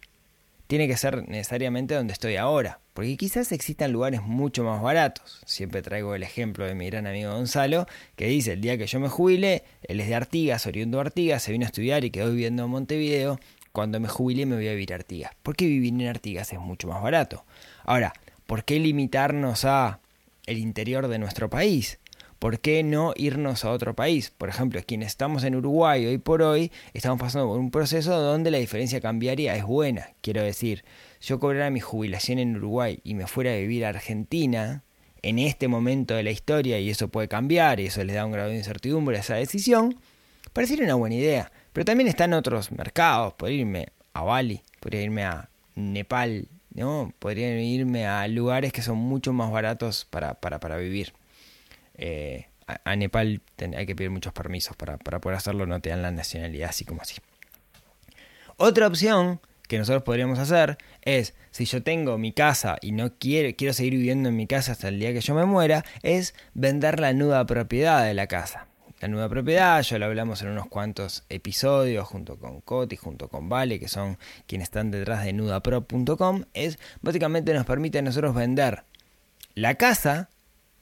tiene 0.65 0.87
que 0.87 0.97
ser 0.97 1.29
necesariamente 1.29 1.93
donde 1.93 2.11
estoy 2.11 2.37
ahora, 2.37 2.79
porque 2.95 3.15
quizás 3.17 3.51
existan 3.51 3.91
lugares 3.91 4.23
mucho 4.23 4.63
más 4.63 4.81
baratos. 4.81 5.39
Siempre 5.45 5.83
traigo 5.83 6.15
el 6.15 6.23
ejemplo 6.23 6.65
de 6.65 6.73
mi 6.73 6.87
gran 6.87 7.05
amigo 7.05 7.33
Gonzalo, 7.33 7.85
que 8.15 8.25
dice, 8.25 8.53
el 8.53 8.61
día 8.61 8.79
que 8.79 8.87
yo 8.87 8.99
me 8.99 9.09
jubile, 9.09 9.63
él 9.83 9.99
es 9.99 10.07
de 10.07 10.15
Artigas, 10.15 10.65
oriundo 10.65 10.97
de 10.97 11.01
Artigas, 11.01 11.43
se 11.43 11.51
vino 11.51 11.65
a 11.65 11.67
estudiar 11.67 12.03
y 12.03 12.09
quedó 12.09 12.31
viviendo 12.31 12.63
en 12.63 12.71
Montevideo, 12.71 13.39
cuando 13.73 13.99
me 13.99 14.07
jubile 14.07 14.47
me 14.47 14.55
voy 14.55 14.69
a 14.69 14.71
vivir 14.71 14.91
a 14.91 14.95
Artigas, 14.95 15.33
porque 15.43 15.67
vivir 15.67 15.93
en 15.93 16.07
Artigas 16.07 16.51
es 16.51 16.59
mucho 16.59 16.87
más 16.87 16.99
barato. 17.03 17.45
Ahora, 17.83 18.13
¿por 18.47 18.65
qué 18.65 18.79
limitarnos 18.79 19.65
a 19.65 19.99
el 20.47 20.57
interior 20.57 21.09
de 21.09 21.19
nuestro 21.19 21.47
país? 21.47 21.99
¿Por 22.41 22.59
qué 22.59 22.81
no 22.81 23.13
irnos 23.17 23.63
a 23.65 23.69
otro 23.69 23.95
país? 23.95 24.31
Por 24.31 24.49
ejemplo, 24.49 24.81
quienes 24.83 25.09
estamos 25.09 25.43
en 25.43 25.55
Uruguay 25.55 26.07
hoy 26.07 26.17
por 26.17 26.41
hoy, 26.41 26.71
estamos 26.95 27.19
pasando 27.19 27.47
por 27.47 27.59
un 27.59 27.69
proceso 27.69 28.19
donde 28.19 28.49
la 28.49 28.57
diferencia 28.57 28.99
cambiaria 28.99 29.55
es 29.55 29.63
buena. 29.63 30.09
Quiero 30.21 30.41
decir, 30.41 30.83
yo 31.21 31.39
cobrara 31.39 31.69
mi 31.69 31.81
jubilación 31.81 32.39
en 32.39 32.55
Uruguay 32.55 32.99
y 33.03 33.13
me 33.13 33.27
fuera 33.27 33.51
a 33.51 33.57
vivir 33.57 33.85
a 33.85 33.89
Argentina, 33.89 34.83
en 35.21 35.37
este 35.37 35.67
momento 35.67 36.15
de 36.15 36.23
la 36.23 36.31
historia, 36.31 36.79
y 36.79 36.89
eso 36.89 37.09
puede 37.09 37.27
cambiar, 37.27 37.79
y 37.79 37.85
eso 37.85 38.03
le 38.03 38.13
da 38.13 38.25
un 38.25 38.31
grado 38.31 38.49
de 38.49 38.57
incertidumbre 38.57 39.17
a 39.17 39.19
esa 39.19 39.35
decisión, 39.35 39.99
pareciera 40.51 40.83
una 40.83 40.95
buena 40.95 41.17
idea. 41.17 41.51
Pero 41.73 41.85
también 41.85 42.07
están 42.07 42.33
otros 42.33 42.71
mercados, 42.71 43.33
podría 43.33 43.59
irme 43.59 43.89
a 44.13 44.23
Bali, 44.23 44.63
podría 44.79 45.03
irme 45.03 45.25
a 45.25 45.51
Nepal, 45.75 46.47
¿no? 46.73 47.13
Podría 47.19 47.61
irme 47.61 48.07
a 48.07 48.27
lugares 48.27 48.73
que 48.73 48.81
son 48.81 48.97
mucho 48.97 49.31
más 49.31 49.51
baratos 49.51 50.07
para, 50.09 50.33
para, 50.33 50.59
para 50.59 50.77
vivir. 50.77 51.13
Eh, 52.01 52.47
a, 52.67 52.95
Nepal 52.95 53.41
hay 53.77 53.85
que 53.85 53.95
pedir 53.95 54.09
muchos 54.09 54.33
permisos 54.33 54.75
para, 54.75 54.97
para 54.97 55.19
poder 55.21 55.37
hacerlo, 55.37 55.65
no 55.65 55.79
te 55.79 55.89
dan 55.89 56.01
la 56.01 56.11
nacionalidad 56.11 56.69
así 56.69 56.83
como 56.83 57.01
así. 57.01 57.15
Otra 58.57 58.87
opción 58.87 59.39
que 59.67 59.77
nosotros 59.77 60.03
podríamos 60.03 60.39
hacer 60.39 60.77
es, 61.01 61.33
si 61.51 61.65
yo 61.65 61.81
tengo 61.81 62.17
mi 62.17 62.33
casa 62.33 62.77
y 62.81 62.91
no 62.91 63.13
quiero, 63.17 63.55
quiero 63.55 63.73
seguir 63.73 63.93
viviendo 63.93 64.29
en 64.29 64.35
mi 64.35 64.47
casa 64.47 64.73
hasta 64.73 64.89
el 64.89 64.99
día 64.99 65.13
que 65.13 65.21
yo 65.21 65.33
me 65.33 65.45
muera, 65.45 65.85
es 66.03 66.35
vender 66.53 66.99
la 66.99 67.13
nuda 67.13 67.45
propiedad 67.45 68.03
de 68.05 68.13
la 68.13 68.27
casa. 68.27 68.67
La 68.99 69.07
nueva 69.07 69.29
propiedad, 69.29 69.81
ya 69.81 69.97
lo 69.97 70.05
hablamos 70.05 70.41
en 70.43 70.49
unos 70.49 70.67
cuantos 70.67 71.23
episodios 71.29 72.07
junto 72.07 72.37
con 72.37 72.61
Coti, 72.61 72.97
junto 72.97 73.29
con 73.29 73.49
Vale, 73.49 73.79
que 73.79 73.87
son 73.87 74.19
quienes 74.45 74.67
están 74.67 74.91
detrás 74.91 75.23
de 75.23 75.33
nudaprop.com, 75.33 76.43
es 76.53 76.77
básicamente 77.01 77.53
nos 77.53 77.65
permite 77.65 77.97
a 77.97 78.01
nosotros 78.03 78.35
vender 78.35 78.83
la 79.55 79.75
casa, 79.75 80.29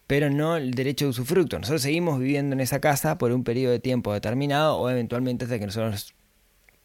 pero 0.09 0.31
no 0.31 0.57
el 0.57 0.71
derecho 0.71 1.05
de 1.05 1.09
usufructo. 1.09 1.59
Nosotros 1.59 1.83
seguimos 1.83 2.17
viviendo 2.17 2.55
en 2.55 2.61
esa 2.61 2.81
casa 2.81 3.19
por 3.19 3.31
un 3.31 3.43
periodo 3.43 3.73
de 3.73 3.79
tiempo 3.79 4.11
determinado 4.11 4.79
o 4.79 4.89
eventualmente 4.89 5.45
hasta 5.45 5.59
que 5.59 5.67
nosotros 5.67 6.15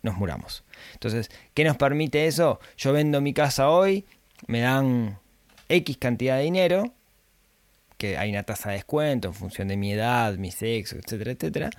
nos 0.03 0.19
muramos. 0.19 0.63
Entonces, 0.93 1.31
¿qué 1.55 1.65
nos 1.65 1.79
permite 1.79 2.27
eso? 2.27 2.61
Yo 2.77 2.93
vendo 2.93 3.23
mi 3.23 3.33
casa 3.33 3.71
hoy, 3.71 4.05
me 4.47 4.61
dan 4.61 5.19
X 5.71 5.97
cantidad 5.97 6.37
de 6.37 6.43
dinero, 6.43 6.93
que 7.97 8.19
hay 8.19 8.29
una 8.29 8.43
tasa 8.43 8.69
de 8.69 8.75
descuento 8.75 9.29
en 9.29 9.35
función 9.35 9.69
de 9.69 9.79
mi 9.79 9.95
edad, 9.95 10.35
mi 10.35 10.51
sexo, 10.51 10.97
etcétera, 10.97 11.31
etcétera. 11.31 11.71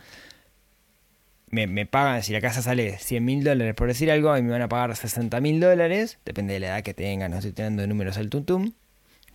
Me, 1.51 1.67
me 1.67 1.85
pagan, 1.85 2.23
si 2.23 2.33
la 2.33 2.41
casa 2.41 2.63
sale 2.63 2.97
100 2.97 3.23
mil 3.23 3.43
dólares 3.43 3.75
por 3.75 3.87
decir 3.87 4.09
algo, 4.09 4.35
y 4.35 4.41
me 4.41 4.49
van 4.49 4.63
a 4.63 4.67
pagar 4.67 4.95
60 4.95 5.39
mil 5.41 5.59
dólares, 5.59 6.17
depende 6.25 6.55
de 6.55 6.61
la 6.61 6.67
edad 6.69 6.81
que 6.81 6.95
tenga, 6.95 7.29
no 7.29 7.35
estoy 7.35 7.51
teniendo 7.51 7.85
números 7.85 8.17
al 8.17 8.31
tuntum. 8.31 8.71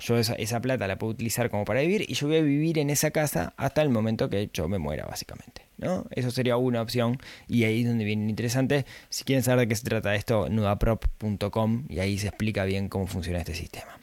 Yo 0.00 0.18
esa, 0.18 0.34
esa, 0.34 0.60
plata 0.60 0.86
la 0.86 0.98
puedo 0.98 1.12
utilizar 1.12 1.50
como 1.50 1.64
para 1.64 1.80
vivir 1.80 2.04
y 2.08 2.14
yo 2.14 2.26
voy 2.26 2.38
a 2.38 2.42
vivir 2.42 2.78
en 2.78 2.90
esa 2.90 3.10
casa 3.10 3.52
hasta 3.56 3.82
el 3.82 3.90
momento 3.90 4.28
que 4.30 4.50
yo 4.52 4.68
me 4.68 4.78
muera, 4.78 5.04
básicamente. 5.06 5.62
¿no? 5.78 6.06
Eso 6.10 6.30
sería 6.30 6.56
una 6.56 6.82
opción 6.82 7.18
y 7.48 7.64
ahí 7.64 7.82
es 7.82 7.88
donde 7.88 8.04
viene 8.04 8.28
interesante. 8.28 8.86
Si 9.08 9.24
quieren 9.24 9.42
saber 9.42 9.60
de 9.60 9.68
qué 9.68 9.76
se 9.76 9.84
trata 9.84 10.14
esto, 10.14 10.48
nudaprop.com 10.48 11.84
y 11.88 12.00
ahí 12.00 12.18
se 12.18 12.28
explica 12.28 12.64
bien 12.64 12.88
cómo 12.88 13.06
funciona 13.06 13.38
este 13.38 13.54
sistema. 13.54 13.98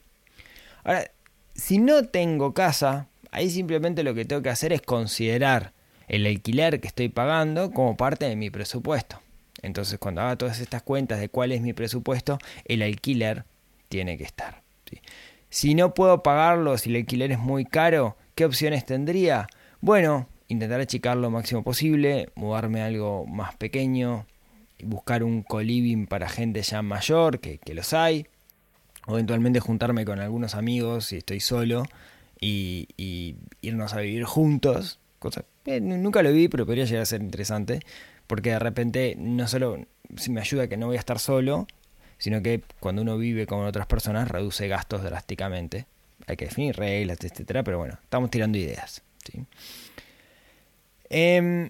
Ahora, 0.83 1.11
si 1.53 1.77
no 1.77 2.03
tengo 2.03 2.53
casa, 2.53 3.07
ahí 3.31 3.49
simplemente 3.49 4.03
lo 4.03 4.13
que 4.13 4.25
tengo 4.25 4.41
que 4.41 4.49
hacer 4.49 4.73
es 4.73 4.81
considerar 4.81 5.73
el 6.07 6.25
alquiler 6.25 6.79
que 6.79 6.87
estoy 6.87 7.09
pagando 7.09 7.71
como 7.71 7.97
parte 7.97 8.27
de 8.27 8.35
mi 8.35 8.49
presupuesto. 8.49 9.21
Entonces, 9.61 9.99
cuando 9.99 10.21
haga 10.21 10.37
todas 10.37 10.59
estas 10.59 10.83
cuentas 10.83 11.19
de 11.19 11.29
cuál 11.29 11.51
es 11.51 11.61
mi 11.61 11.73
presupuesto, 11.73 12.37
el 12.65 12.81
alquiler 12.81 13.43
tiene 13.89 14.17
que 14.17 14.23
estar. 14.23 14.61
Si 15.57 15.73
no 15.73 15.95
puedo 15.95 16.21
pagarlo, 16.21 16.77
si 16.77 16.91
el 16.91 16.97
alquiler 16.97 17.31
es 17.31 17.39
muy 17.39 17.65
caro, 17.65 18.15
¿qué 18.35 18.45
opciones 18.45 18.85
tendría? 18.85 19.47
Bueno, 19.81 20.29
intentar 20.49 20.79
achicar 20.79 21.17
lo 21.17 21.31
máximo 21.31 21.63
posible, 21.63 22.29
mudarme 22.35 22.83
a 22.83 22.85
algo 22.85 23.25
más 23.25 23.55
pequeño, 23.55 24.27
buscar 24.83 25.23
un 25.23 25.41
coliving 25.41 26.05
para 26.05 26.29
gente 26.29 26.61
ya 26.61 26.83
mayor, 26.83 27.39
que, 27.39 27.59
los 27.73 27.93
hay, 27.93 28.27
o 29.07 29.13
eventualmente 29.13 29.59
juntarme 29.59 30.05
con 30.05 30.19
algunos 30.19 30.53
amigos 30.53 31.05
si 31.05 31.17
estoy 31.17 31.39
solo 31.39 31.87
y, 32.39 32.87
irnos 33.61 33.95
a 33.95 34.01
vivir 34.01 34.25
juntos, 34.25 34.99
cosa 35.17 35.43
que 35.65 35.81
nunca 35.81 36.21
lo 36.21 36.31
vi, 36.31 36.49
pero 36.49 36.67
podría 36.67 36.85
llegar 36.85 37.01
a 37.01 37.05
ser 37.07 37.23
interesante, 37.23 37.79
porque 38.27 38.51
de 38.51 38.59
repente 38.59 39.15
no 39.17 39.47
solo 39.47 39.87
me 40.29 40.39
ayuda 40.39 40.67
que 40.67 40.77
no 40.77 40.85
voy 40.85 40.97
a 40.97 40.99
estar 40.99 41.17
solo, 41.17 41.65
sino 42.17 42.41
que 42.41 42.61
cuando 42.79 43.01
uno 43.01 43.17
vive 43.17 43.45
con 43.45 43.65
otras 43.65 43.87
personas 43.87 44.27
reduce 44.29 44.67
gastos 44.67 45.03
drásticamente. 45.03 45.85
Hay 46.25 46.35
que 46.35 46.45
definir 46.45 46.75
reglas, 46.75 47.19
etcétera, 47.21 47.63
pero 47.63 47.77
bueno, 47.77 47.97
estamos 48.03 48.29
tirando 48.31 48.57
ideas. 48.57 49.01
¿sí? 49.23 49.45
Em, 51.09 51.69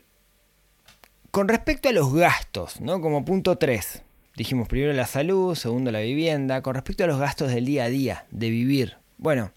con 1.32 1.48
respecto 1.48 1.90
a 1.90 1.92
los 1.92 2.14
gastos, 2.14 2.82
¿no? 2.82 3.02
Como 3.02 3.24
punto 3.24 3.58
3, 3.58 4.04
dijimos 4.36 4.68
primero 4.68 4.94
la 4.94 5.06
salud, 5.06 5.56
segundo 5.56 5.92
la 5.92 6.00
vivienda, 6.00 6.62
con 6.62 6.74
respecto 6.74 7.04
a 7.04 7.08
los 7.08 7.20
gastos 7.20 7.52
del 7.52 7.66
día 7.66 7.84
a 7.84 7.90
día, 7.90 8.26
de 8.32 8.50
vivir. 8.50 8.98
Bueno, 9.18 9.52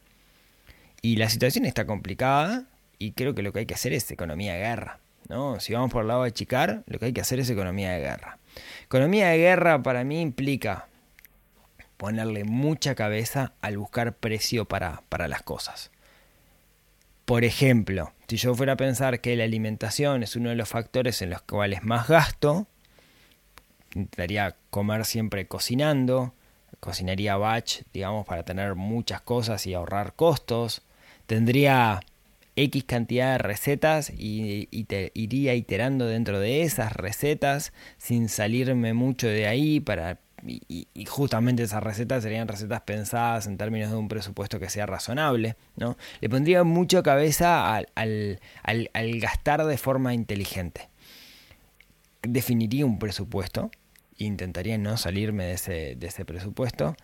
y 1.02 1.16
la 1.16 1.30
situación 1.30 1.64
está 1.64 1.86
complicada 1.86 2.64
y 2.98 3.12
creo 3.12 3.34
que 3.34 3.42
lo 3.42 3.52
que 3.52 3.60
hay 3.60 3.66
que 3.66 3.74
hacer 3.74 3.92
es 3.92 4.10
economía 4.10 4.54
de 4.54 4.60
guerra. 4.60 5.00
¿No? 5.30 5.60
Si 5.60 5.72
vamos 5.72 5.90
por 5.90 6.02
el 6.02 6.08
lado 6.08 6.24
de 6.24 6.32
chicar, 6.32 6.82
lo 6.86 6.98
que 6.98 7.06
hay 7.06 7.12
que 7.14 7.22
hacer 7.22 7.40
es 7.40 7.48
economía 7.48 7.92
de 7.92 8.00
guerra. 8.00 8.38
Economía 8.84 9.28
de 9.28 9.38
guerra 9.38 9.82
para 9.82 10.04
mí 10.04 10.20
implica 10.20 10.88
ponerle 11.96 12.44
mucha 12.44 12.94
cabeza 12.94 13.52
al 13.62 13.78
buscar 13.78 14.14
precio 14.14 14.66
para, 14.66 15.02
para 15.08 15.28
las 15.28 15.42
cosas. 15.42 15.90
Por 17.24 17.44
ejemplo, 17.44 18.12
si 18.26 18.36
yo 18.36 18.54
fuera 18.54 18.72
a 18.72 18.76
pensar 18.76 19.20
que 19.20 19.36
la 19.36 19.44
alimentación 19.44 20.22
es 20.22 20.34
uno 20.34 20.50
de 20.50 20.56
los 20.56 20.68
factores 20.68 21.22
en 21.22 21.30
los 21.30 21.42
cuales 21.42 21.84
más 21.84 22.08
gasto, 22.08 22.66
intentaría 23.94 24.56
comer 24.70 25.04
siempre 25.04 25.46
cocinando, 25.46 26.34
cocinaría 26.80 27.36
batch, 27.36 27.82
digamos, 27.92 28.26
para 28.26 28.42
tener 28.42 28.74
muchas 28.74 29.20
cosas 29.20 29.64
y 29.66 29.74
ahorrar 29.74 30.14
costos, 30.14 30.82
tendría 31.26 32.00
X 32.60 32.84
cantidad 32.84 33.32
de 33.32 33.38
recetas 33.38 34.10
y, 34.10 34.68
iría 35.14 35.54
iterando 35.54 36.06
dentro 36.06 36.40
de 36.40 36.62
esas 36.62 36.92
recetas 36.92 37.72
sin 37.96 38.28
salirme 38.28 38.92
mucho 38.92 39.26
de 39.26 39.46
ahí 39.46 39.80
para 39.80 40.18
y, 40.46 40.86
justamente 41.06 41.62
esas 41.62 41.82
recetas 41.82 42.22
serían 42.22 42.48
recetas 42.48 42.82
pensadas 42.82 43.46
en 43.46 43.58
términos 43.58 43.90
de 43.90 43.96
un 43.96 44.08
presupuesto 44.08 44.58
que 44.58 44.70
sea 44.70 44.86
razonable, 44.86 45.56
¿no? 45.76 45.96
Le 46.20 46.28
pondría 46.28 46.64
mucha 46.64 47.02
cabeza 47.02 47.76
al, 47.76 47.88
al, 47.94 49.20
gastar 49.20 49.64
de 49.64 49.76
forma 49.76 50.14
inteligente. 50.14 50.88
Definiría 52.22 52.86
un 52.86 52.98
presupuesto, 52.98 53.70
intentaría 54.18 54.78
no 54.78 54.96
salirme 54.96 55.44
de 55.44 55.52
ese, 55.52 55.94
de 55.96 56.06
ese 56.06 56.24
presupuesto. 56.24 56.96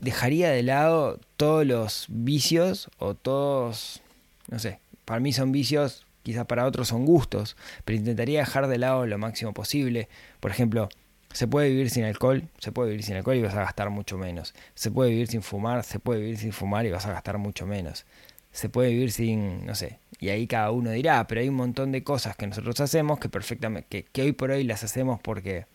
Dejaría 0.00 0.50
de 0.50 0.62
lado 0.62 1.20
todos 1.36 1.66
los 1.66 2.06
vicios 2.08 2.90
o 2.98 3.14
todos, 3.14 4.02
no 4.48 4.58
sé, 4.58 4.80
para 5.04 5.20
mí 5.20 5.32
son 5.32 5.52
vicios, 5.52 6.06
quizás 6.22 6.46
para 6.46 6.66
otros 6.66 6.88
son 6.88 7.06
gustos, 7.06 7.56
pero 7.84 7.98
intentaría 7.98 8.40
dejar 8.40 8.66
de 8.66 8.78
lado 8.78 9.06
lo 9.06 9.18
máximo 9.18 9.54
posible. 9.54 10.08
Por 10.40 10.50
ejemplo, 10.50 10.88
se 11.32 11.46
puede 11.46 11.70
vivir 11.70 11.90
sin 11.90 12.04
alcohol, 12.04 12.44
se 12.58 12.72
puede 12.72 12.90
vivir 12.90 13.04
sin 13.04 13.16
alcohol 13.16 13.36
y 13.36 13.42
vas 13.42 13.54
a 13.54 13.62
gastar 13.62 13.90
mucho 13.90 14.18
menos. 14.18 14.54
Se 14.74 14.90
puede 14.90 15.10
vivir 15.10 15.28
sin 15.28 15.42
fumar, 15.42 15.84
se 15.84 15.98
puede 15.98 16.20
vivir 16.20 16.38
sin 16.38 16.52
fumar 16.52 16.86
y 16.86 16.90
vas 16.90 17.06
a 17.06 17.12
gastar 17.12 17.38
mucho 17.38 17.66
menos. 17.66 18.06
Se 18.52 18.68
puede 18.68 18.90
vivir 18.90 19.12
sin, 19.12 19.64
no 19.66 19.74
sé, 19.74 19.98
y 20.20 20.30
ahí 20.30 20.46
cada 20.46 20.70
uno 20.70 20.90
dirá, 20.90 21.26
pero 21.26 21.40
hay 21.40 21.48
un 21.48 21.54
montón 21.54 21.92
de 21.92 22.02
cosas 22.02 22.36
que 22.36 22.46
nosotros 22.46 22.80
hacemos 22.80 23.18
que 23.18 23.28
perfectamente, 23.28 24.06
que, 24.12 24.22
hoy 24.22 24.32
por 24.32 24.50
hoy 24.50 24.64
las 24.64 24.84
hacemos 24.84 25.20
porque 25.20 25.66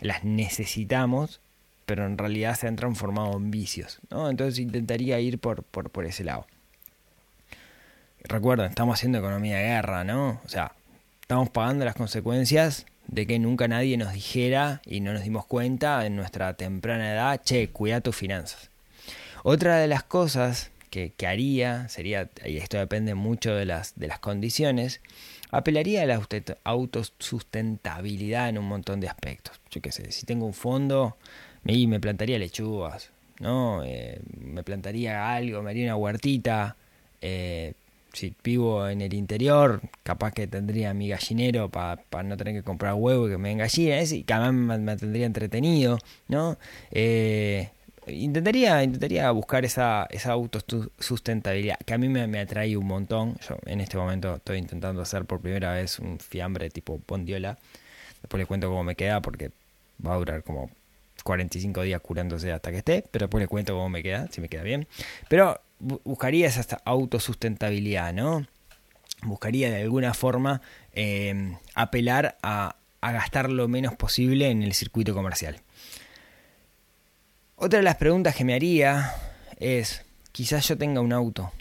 las 0.00 0.24
necesitamos, 0.24 1.40
pero 1.86 2.06
en 2.06 2.18
realidad 2.18 2.56
se 2.58 2.66
han 2.66 2.76
transformado 2.76 3.36
en 3.36 3.50
vicios, 3.50 4.00
¿no? 4.10 4.28
Entonces 4.28 4.58
intentaría 4.58 5.20
ir 5.20 5.38
por, 5.38 5.62
por, 5.62 5.90
por 5.90 6.06
ese 6.06 6.24
lado. 6.24 6.46
Recuerden, 8.24 8.66
estamos 8.66 8.98
haciendo 8.98 9.18
economía 9.18 9.56
de 9.56 9.64
guerra, 9.64 10.04
¿no? 10.04 10.40
O 10.44 10.48
sea, 10.48 10.72
estamos 11.20 11.50
pagando 11.50 11.84
las 11.84 11.96
consecuencias 11.96 12.86
de 13.08 13.26
que 13.26 13.38
nunca 13.38 13.68
nadie 13.68 13.96
nos 13.96 14.12
dijera 14.12 14.80
y 14.86 15.00
no 15.00 15.12
nos 15.12 15.24
dimos 15.24 15.44
cuenta 15.46 16.06
en 16.06 16.16
nuestra 16.16 16.54
temprana 16.54 17.12
edad, 17.12 17.40
che, 17.42 17.68
cuida 17.68 18.00
tus 18.00 18.16
finanzas. 18.16 18.70
Otra 19.42 19.78
de 19.78 19.88
las 19.88 20.04
cosas 20.04 20.70
que, 20.90 21.12
haría 21.26 21.88
sería, 21.88 22.28
y 22.44 22.58
esto 22.58 22.78
depende 22.78 23.14
mucho 23.14 23.54
de 23.54 23.64
las, 23.64 23.98
de 23.98 24.06
las 24.06 24.18
condiciones, 24.18 25.00
apelaría 25.50 26.02
a 26.02 26.06
la 26.06 26.20
autosustentabilidad 26.64 28.48
en 28.48 28.58
un 28.58 28.66
montón 28.66 29.00
de 29.00 29.08
aspectos. 29.08 29.60
Yo 29.70 29.80
qué 29.80 29.90
sé, 29.90 30.12
si 30.12 30.26
tengo 30.26 30.46
un 30.46 30.54
fondo, 30.54 31.16
me, 31.64 31.86
me 31.86 31.98
plantaría 31.98 32.38
lechugas, 32.38 33.10
¿no? 33.40 33.82
Eh, 33.84 34.20
me 34.38 34.62
plantaría 34.62 35.34
algo, 35.34 35.62
me 35.62 35.70
haría 35.70 35.86
una 35.86 35.96
huertita, 35.96 36.76
eh, 37.20 37.74
si 38.12 38.34
vivo 38.42 38.88
en 38.88 39.00
el 39.00 39.14
interior, 39.14 39.80
capaz 40.02 40.32
que 40.32 40.46
tendría 40.46 40.94
mi 40.94 41.08
gallinero 41.08 41.70
para 41.70 42.22
no 42.24 42.36
tener 42.36 42.54
que 42.54 42.62
comprar 42.62 42.94
huevo 42.94 43.28
y 43.28 43.32
que 43.32 43.38
me 43.38 43.48
den 43.50 43.58
gallinas 43.58 44.12
y 44.12 44.24
capaz 44.24 44.52
me 44.52 44.78
mantendría 44.78 45.26
entretenido, 45.26 45.98
¿no? 46.28 46.58
Eh, 46.90 47.70
intentaría, 48.06 48.82
intentaría 48.82 49.30
buscar 49.30 49.64
esa, 49.64 50.06
esa 50.10 50.32
autosustentabilidad 50.32 51.78
que 51.84 51.94
a 51.94 51.98
mí 51.98 52.08
me, 52.08 52.26
me 52.26 52.40
atrae 52.40 52.76
un 52.76 52.86
montón. 52.86 53.36
Yo 53.48 53.56
en 53.66 53.80
este 53.80 53.96
momento 53.96 54.36
estoy 54.36 54.58
intentando 54.58 55.02
hacer 55.02 55.24
por 55.24 55.40
primera 55.40 55.72
vez 55.72 55.98
un 55.98 56.18
fiambre 56.18 56.70
tipo 56.70 57.00
bondiola. 57.06 57.58
Después 58.20 58.38
le 58.38 58.46
cuento 58.46 58.68
cómo 58.68 58.84
me 58.84 58.94
queda 58.94 59.20
porque 59.22 59.50
va 60.04 60.14
a 60.14 60.16
durar 60.16 60.42
como 60.42 60.70
45 61.24 61.82
días 61.82 62.00
curándose 62.00 62.52
hasta 62.52 62.70
que 62.70 62.78
esté, 62.78 63.04
pero 63.10 63.26
después 63.26 63.40
le 63.42 63.48
cuento 63.48 63.74
cómo 63.74 63.88
me 63.88 64.02
queda, 64.02 64.28
si 64.30 64.40
me 64.40 64.48
queda 64.48 64.62
bien. 64.62 64.86
Pero 65.28 65.60
buscaría 65.82 66.46
esa 66.46 66.80
autosustentabilidad, 66.84 68.14
¿no? 68.14 68.46
Buscaría 69.22 69.70
de 69.70 69.82
alguna 69.82 70.14
forma 70.14 70.62
eh, 70.92 71.56
apelar 71.74 72.38
a, 72.42 72.76
a 73.00 73.12
gastar 73.12 73.50
lo 73.50 73.68
menos 73.68 73.94
posible 73.94 74.50
en 74.50 74.62
el 74.62 74.74
circuito 74.74 75.14
comercial. 75.14 75.60
Otra 77.56 77.78
de 77.78 77.84
las 77.84 77.96
preguntas 77.96 78.34
que 78.34 78.44
me 78.44 78.54
haría 78.54 79.14
es, 79.58 80.04
quizás 80.32 80.66
yo 80.66 80.76
tenga 80.76 81.00
un 81.00 81.12
auto. 81.12 81.52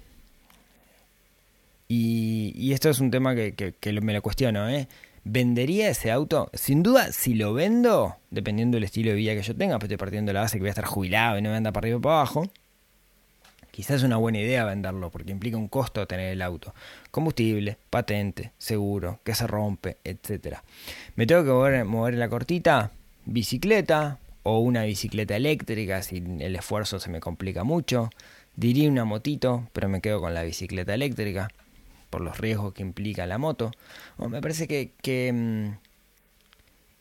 Y, 1.94 2.72
esto 2.72 2.90
es 2.90 3.00
un 3.02 3.12
tema 3.12 3.36
que, 3.36 3.76
me 4.02 4.14
lo 4.14 4.22
cuestiono, 4.22 4.70
¿eh? 4.70 4.88
¿Vendería 5.26 5.90
ese 5.90 6.10
auto? 6.10 6.50
Sin 6.54 6.84
duda, 6.84 7.12
si 7.12 7.34
lo 7.34 7.54
vendo, 7.54 8.16
dependiendo 8.30 8.78
del 8.78 8.86
estilo 8.86 9.12
de 9.12 9.18
vida 9.18 9.36
que 9.36 9.42
yo 9.42 9.56
tenga, 9.56 9.78
pues 9.78 9.84
estoy 9.84 9.98
partiendo 9.98 10.30
de 10.30 10.36
la 10.36 10.42
base 10.42 10.58
que 10.58 10.62
voy 10.62 10.70
a 10.70 10.72
estar 10.72 10.86
jubilado 10.86 11.38
y 11.38 11.42
no 11.42 11.50
me 11.50 11.58
anda 11.58 11.74
para 11.74 11.86
arriba 11.86 11.98
o 11.98 12.02
para 12.02 12.16
abajo, 12.16 12.50
quizás 13.72 13.98
es 13.98 14.04
una 14.04 14.18
buena 14.18 14.40
idea 14.40 14.66
venderlo 14.66 15.10
porque 15.10 15.32
implica 15.32 15.58
un 15.58 15.68
costo 15.68 16.06
tener 16.08 16.32
el 16.32 16.42
auto. 16.42 16.74
Combustible, 17.10 17.78
patente, 17.90 18.52
seguro, 18.58 19.20
que 19.24 19.34
se 19.34 19.48
rompe, 19.48 19.98
etc. 20.04 20.58
¿Me 21.16 21.26
tengo 21.26 21.44
que 21.44 21.50
mover, 21.50 21.86
mover 21.86 22.14
la 22.16 22.30
cortita? 22.30 22.92
Bicicleta, 23.26 24.20
o 24.44 24.60
una 24.60 24.84
bicicleta 24.84 25.36
eléctrica 25.36 26.02
si 26.02 26.18
el 26.40 26.56
esfuerzo 26.56 27.00
se 27.00 27.10
me 27.10 27.20
complica 27.20 27.64
mucho. 27.64 28.10
Diría 28.56 28.90
una 28.90 29.06
motito, 29.06 29.68
pero 29.74 29.88
me 29.90 30.02
quedo 30.02 30.20
con 30.20 30.34
la 30.34 30.44
bicicleta 30.44 30.94
eléctrica 30.94 31.50
por 32.10 32.22
los 32.22 32.38
riesgos 32.38 32.74
que 32.74 32.82
implica 32.82 33.26
la 33.26 33.38
moto. 33.38 33.72
Me 34.18 34.42
parece 34.42 34.68
que, 34.68 34.92
mm, 35.34 35.78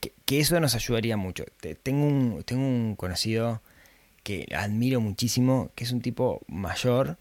que, 0.01 0.13
que, 0.25 0.41
eso 0.41 0.61
nos 0.61 0.75
ayudaría 0.75 1.17
mucho. 1.17 1.45
Tengo 1.83 2.07
un, 2.07 2.43
tengo 2.45 2.63
un 2.63 2.95
conocido 2.97 3.61
que 4.23 4.47
admiro 4.55 5.01
muchísimo, 5.01 5.71
que 5.75 5.85
es 5.85 5.93
un 5.93 6.01
tipo 6.01 6.41
mayor, 6.47 7.19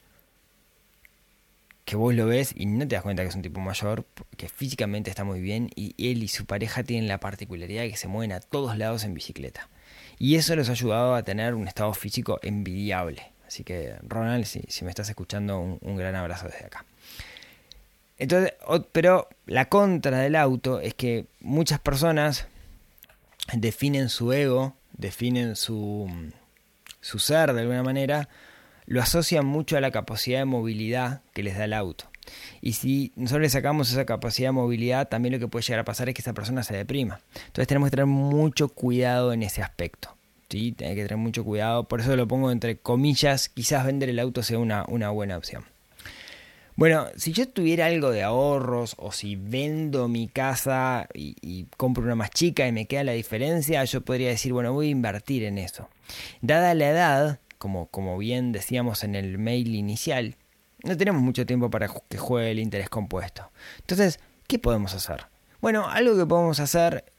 que 1.90 1.96
vos 1.96 2.14
lo 2.14 2.28
ves 2.28 2.54
y 2.56 2.68
no 2.68 2.88
te 2.88 2.96
das 2.96 3.04
cuenta 3.04 3.24
que 3.24 3.30
es 3.30 3.36
un 3.36 3.42
tipo 3.42 3.60
mayor, 3.60 4.06
que 4.38 4.48
físicamente 4.48 5.10
está 5.10 5.24
muy 5.24 5.42
bien 5.42 5.72
y 5.76 5.96
él 5.98 6.22
y 6.22 6.28
su 6.28 6.46
pareja 6.46 6.84
tienen 6.84 7.08
la 7.08 7.20
particularidad 7.20 7.82
de 7.82 7.90
que 7.90 7.98
se 7.98 8.08
mueven 8.08 8.32
a 8.32 8.42
todos 8.42 8.78
lados 8.78 9.04
en 9.04 9.16
bicicleta. 9.16 9.70
Y 10.20 10.36
eso 10.36 10.56
les 10.56 10.70
ha 10.70 10.74
ayudado 10.74 11.16
a 11.16 11.24
tener 11.24 11.56
un 11.56 11.68
estado 11.68 11.94
físico 11.94 12.40
envidiable. 12.44 13.32
Así 13.48 13.64
que, 13.64 13.96
Ronald, 14.04 14.46
si, 14.46 14.62
si 14.68 14.86
me 14.86 14.92
estás 14.92 15.10
escuchando, 15.10 15.60
un, 15.60 15.98
gran 15.98 16.14
abrazo 16.14 16.48
desde 16.48 16.68
acá. 16.68 16.86
Entonces, 18.20 18.54
pero 18.92 19.28
la 19.48 19.70
contra 19.70 20.20
del 20.20 20.36
auto 20.36 20.82
es 20.82 20.94
que 20.94 21.26
muchas 21.40 21.80
personas 21.80 22.46
definen 23.54 24.10
su 24.10 24.32
ego, 24.32 24.76
definen 24.94 25.56
su, 25.56 26.08
su 27.02 27.20
ser 27.20 27.54
de 27.54 27.62
alguna 27.62 27.84
manera, 27.84 28.30
lo 28.86 29.02
asocian 29.02 29.46
mucho 29.46 29.78
a 29.78 29.82
la 29.82 29.92
capacidad 29.92 30.40
de 30.40 30.46
movilidad 30.46 31.22
que 31.34 31.44
les 31.44 31.58
da 31.58 31.66
el 31.66 31.74
auto. 31.74 32.10
Y 32.62 32.74
si 32.74 33.12
nosotros 33.16 33.42
le 33.42 33.50
sacamos 33.50 33.92
esa 33.92 34.06
capacidad 34.06 34.50
de 34.50 34.54
movilidad, 34.54 35.08
también 35.08 35.34
lo 35.34 35.40
que 35.40 35.48
puede 35.48 35.64
llegar 35.64 35.80
a 35.80 35.86
pasar 35.86 36.10
es 36.10 36.16
que 36.16 36.22
esa 36.22 36.34
persona 36.34 36.64
se 36.64 36.76
deprima. 36.76 37.22
Entonces 37.36 37.68
tenemos 37.68 37.88
que 37.88 37.92
tener 37.92 38.06
mucho 38.06 38.70
cuidado 38.70 39.34
en 39.34 39.44
ese 39.44 39.62
aspecto. 39.62 40.16
¿sí? 40.50 40.76
Hay 40.80 40.96
que 40.96 41.04
tener 41.04 41.18
mucho 41.18 41.44
cuidado. 41.44 41.88
Por 41.88 42.02
eso 42.02 42.16
lo 42.16 42.28
pongo 42.28 42.52
entre 42.52 42.78
comillas. 42.78 43.50
Quizás 43.50 43.86
vender 43.86 44.10
el 44.10 44.20
auto 44.20 44.44
sea 44.44 44.60
una, 44.60 44.86
una 44.88 45.10
buena 45.10 45.38
opción. 45.38 45.66
Bueno, 46.80 47.08
si 47.18 47.34
yo 47.34 47.46
tuviera 47.46 47.88
algo 47.88 48.10
de 48.10 48.24
ahorros 48.24 48.96
o 49.00 49.12
si 49.12 49.36
vendo 49.36 50.08
mi 50.08 50.30
casa 50.30 51.10
y, 51.14 51.66
compro 51.76 52.06
una 52.06 52.16
más 52.16 52.30
chica 52.30 52.66
y 52.70 52.72
me 52.72 52.86
queda 52.86 53.04
la 53.04 53.12
diferencia, 53.12 53.84
yo 53.84 54.00
podría 54.00 54.30
decir, 54.30 54.54
bueno, 54.54 54.72
voy 54.72 54.88
a 54.88 54.92
invertir 54.92 55.44
en 55.44 55.58
eso. 55.58 55.90
Dada 56.40 56.74
la 56.76 56.90
edad, 56.90 57.40
como, 57.58 57.88
como 57.88 58.18
bien 58.18 58.54
decíamos 58.54 59.04
en 59.04 59.16
el 59.16 59.38
mail 59.40 59.76
inicial, 59.76 60.38
no 60.86 60.96
tenemos 60.96 61.22
mucho 61.22 61.46
tiempo 61.46 61.70
para 61.70 61.90
que 62.08 62.18
juegue 62.18 62.52
el 62.52 62.60
interés 62.60 62.88
compuesto. 62.88 63.52
Entonces, 63.80 64.22
¿qué 64.48 64.58
podemos 64.58 64.94
hacer? 64.94 65.26
Bueno, 65.60 65.90
algo 65.90 66.16
que 66.16 66.26
podemos 66.26 66.62
hacer, 66.62 67.12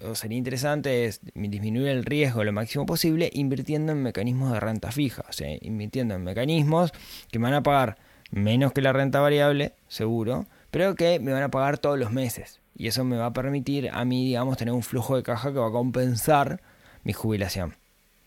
o 0.00 0.16
sería 0.16 0.38
interesante, 0.38 1.04
es 1.04 1.20
disminuir 1.34 1.86
el 1.86 2.04
riesgo 2.04 2.42
lo 2.42 2.52
máximo 2.52 2.84
posible 2.84 3.30
invirtiendo 3.32 3.92
en 3.92 4.02
mecanismos 4.02 4.50
de 4.52 4.58
renta 4.58 4.90
fija. 4.90 5.24
O 5.28 5.32
sea, 5.32 5.56
invirtiendo 5.60 6.16
en 6.16 6.24
mecanismos 6.24 6.90
que 7.30 7.38
me 7.38 7.44
van 7.44 7.54
a 7.54 7.62
pagar 7.62 7.96
menos 8.30 8.72
que 8.72 8.82
la 8.82 8.92
renta 8.92 9.20
variable, 9.20 9.72
seguro, 9.88 10.46
pero 10.70 10.94
que 10.94 11.20
me 11.20 11.32
van 11.32 11.42
a 11.42 11.50
pagar 11.50 11.78
todos 11.78 11.98
los 11.98 12.12
meses. 12.12 12.60
Y 12.76 12.88
eso 12.88 13.04
me 13.04 13.16
va 13.16 13.26
a 13.26 13.32
permitir 13.32 13.90
a 13.92 14.04
mí, 14.04 14.26
digamos, 14.26 14.56
tener 14.56 14.74
un 14.74 14.82
flujo 14.82 15.16
de 15.16 15.22
caja 15.22 15.52
que 15.52 15.58
va 15.58 15.68
a 15.68 15.72
compensar 15.72 16.60
mi 17.04 17.12
jubilación. 17.12 17.76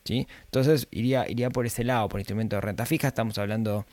¿Sí? 0.05 0.25
Entonces 0.45 0.87
iría, 0.89 1.29
iría 1.29 1.49
por 1.49 1.65
ese 1.65 1.83
lado, 1.83 2.07
por 2.07 2.21
instrumento 2.21 2.55
de 2.55 2.61
renta 2.61 2.85
fija. 2.85 3.09
Estamos 3.09 3.37
hablando 3.37 3.85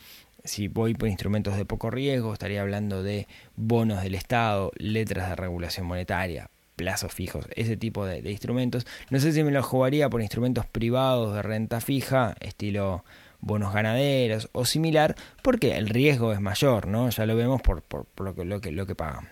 si 0.45 0.69
voy 0.69 0.95
por 0.95 1.09
instrumentos 1.09 1.57
de 1.57 1.65
poco 1.65 1.91
riesgo, 1.91 2.33
estaría 2.33 2.61
hablando 2.61 3.03
de 3.03 3.27
bonos 3.57 4.03
del 4.03 4.15
Estado, 4.15 4.71
letras 4.77 5.31
de 5.31 5.37
regulación 5.37 5.87
monetaria, 5.87 6.51
plazos 6.77 7.13
fijos, 7.13 7.47
ese 7.57 7.77
tipo 7.77 8.05
de, 8.05 8.31
instrumentos. 8.31 8.87
No 9.11 9.19
sé 9.19 9.33
si 9.33 9.43
me 9.43 9.51
lo 9.51 9.63
jugaría 9.63 10.11
por 10.11 10.21
instrumentos 10.21 10.67
privados 10.67 11.35
de 11.35 11.43
renta 11.43 11.81
fija, 11.81 12.37
estilo 12.41 13.05
bonos 13.45 13.73
ganaderos 13.73 14.49
o 14.53 14.65
similar, 14.65 15.15
porque 15.43 15.77
el 15.77 15.89
riesgo 15.89 16.33
es 16.33 16.41
mayor, 16.41 16.87
¿no? 16.87 17.11
Ya 17.11 17.27
lo 17.27 17.37
vemos 17.37 17.63
por, 17.63 17.83
lo, 18.19 18.35
que, 18.35 18.45
lo, 18.45 18.61
que, 18.61 18.73
lo 18.73 18.87
que 18.87 18.95
pagan. 18.95 19.29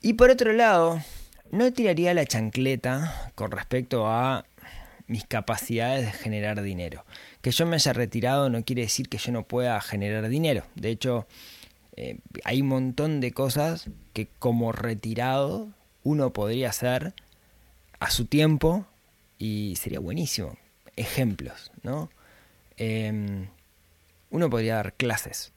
Y 0.00 0.14
por 0.14 0.30
otro 0.30 0.52
lado, 0.52 1.02
no 1.50 1.72
tiraría 1.72 2.14
la 2.14 2.24
chancleta 2.24 3.32
con 3.34 3.50
respecto 3.50 4.06
a 4.06 4.44
mis 5.08 5.24
capacidades 5.24 6.06
de 6.06 6.12
generar 6.12 6.62
dinero. 6.62 7.04
Que 7.40 7.50
yo 7.50 7.66
me 7.66 7.76
haya 7.76 7.92
retirado 7.92 8.48
no 8.50 8.64
quiere 8.64 8.82
decir 8.82 9.08
que 9.08 9.18
yo 9.18 9.32
no 9.32 9.42
pueda 9.42 9.80
generar 9.80 10.28
dinero. 10.28 10.64
De 10.76 10.90
hecho, 10.90 11.26
eh, 11.96 12.18
hay 12.44 12.60
un 12.60 12.68
montón 12.68 13.20
de 13.20 13.32
cosas 13.32 13.90
que 14.12 14.28
como 14.38 14.70
retirado 14.70 15.68
uno 16.04 16.32
podría 16.32 16.68
hacer 16.68 17.14
a 17.98 18.10
su 18.10 18.26
tiempo 18.26 18.86
y 19.38 19.74
sería 19.76 19.98
buenísimo. 19.98 20.56
Ejemplos, 20.98 21.70
¿no? 21.82 22.10
Em, 22.76 23.48
uno 24.30 24.50
podría 24.50 24.76
dar 24.76 24.94
clases. 24.94 25.52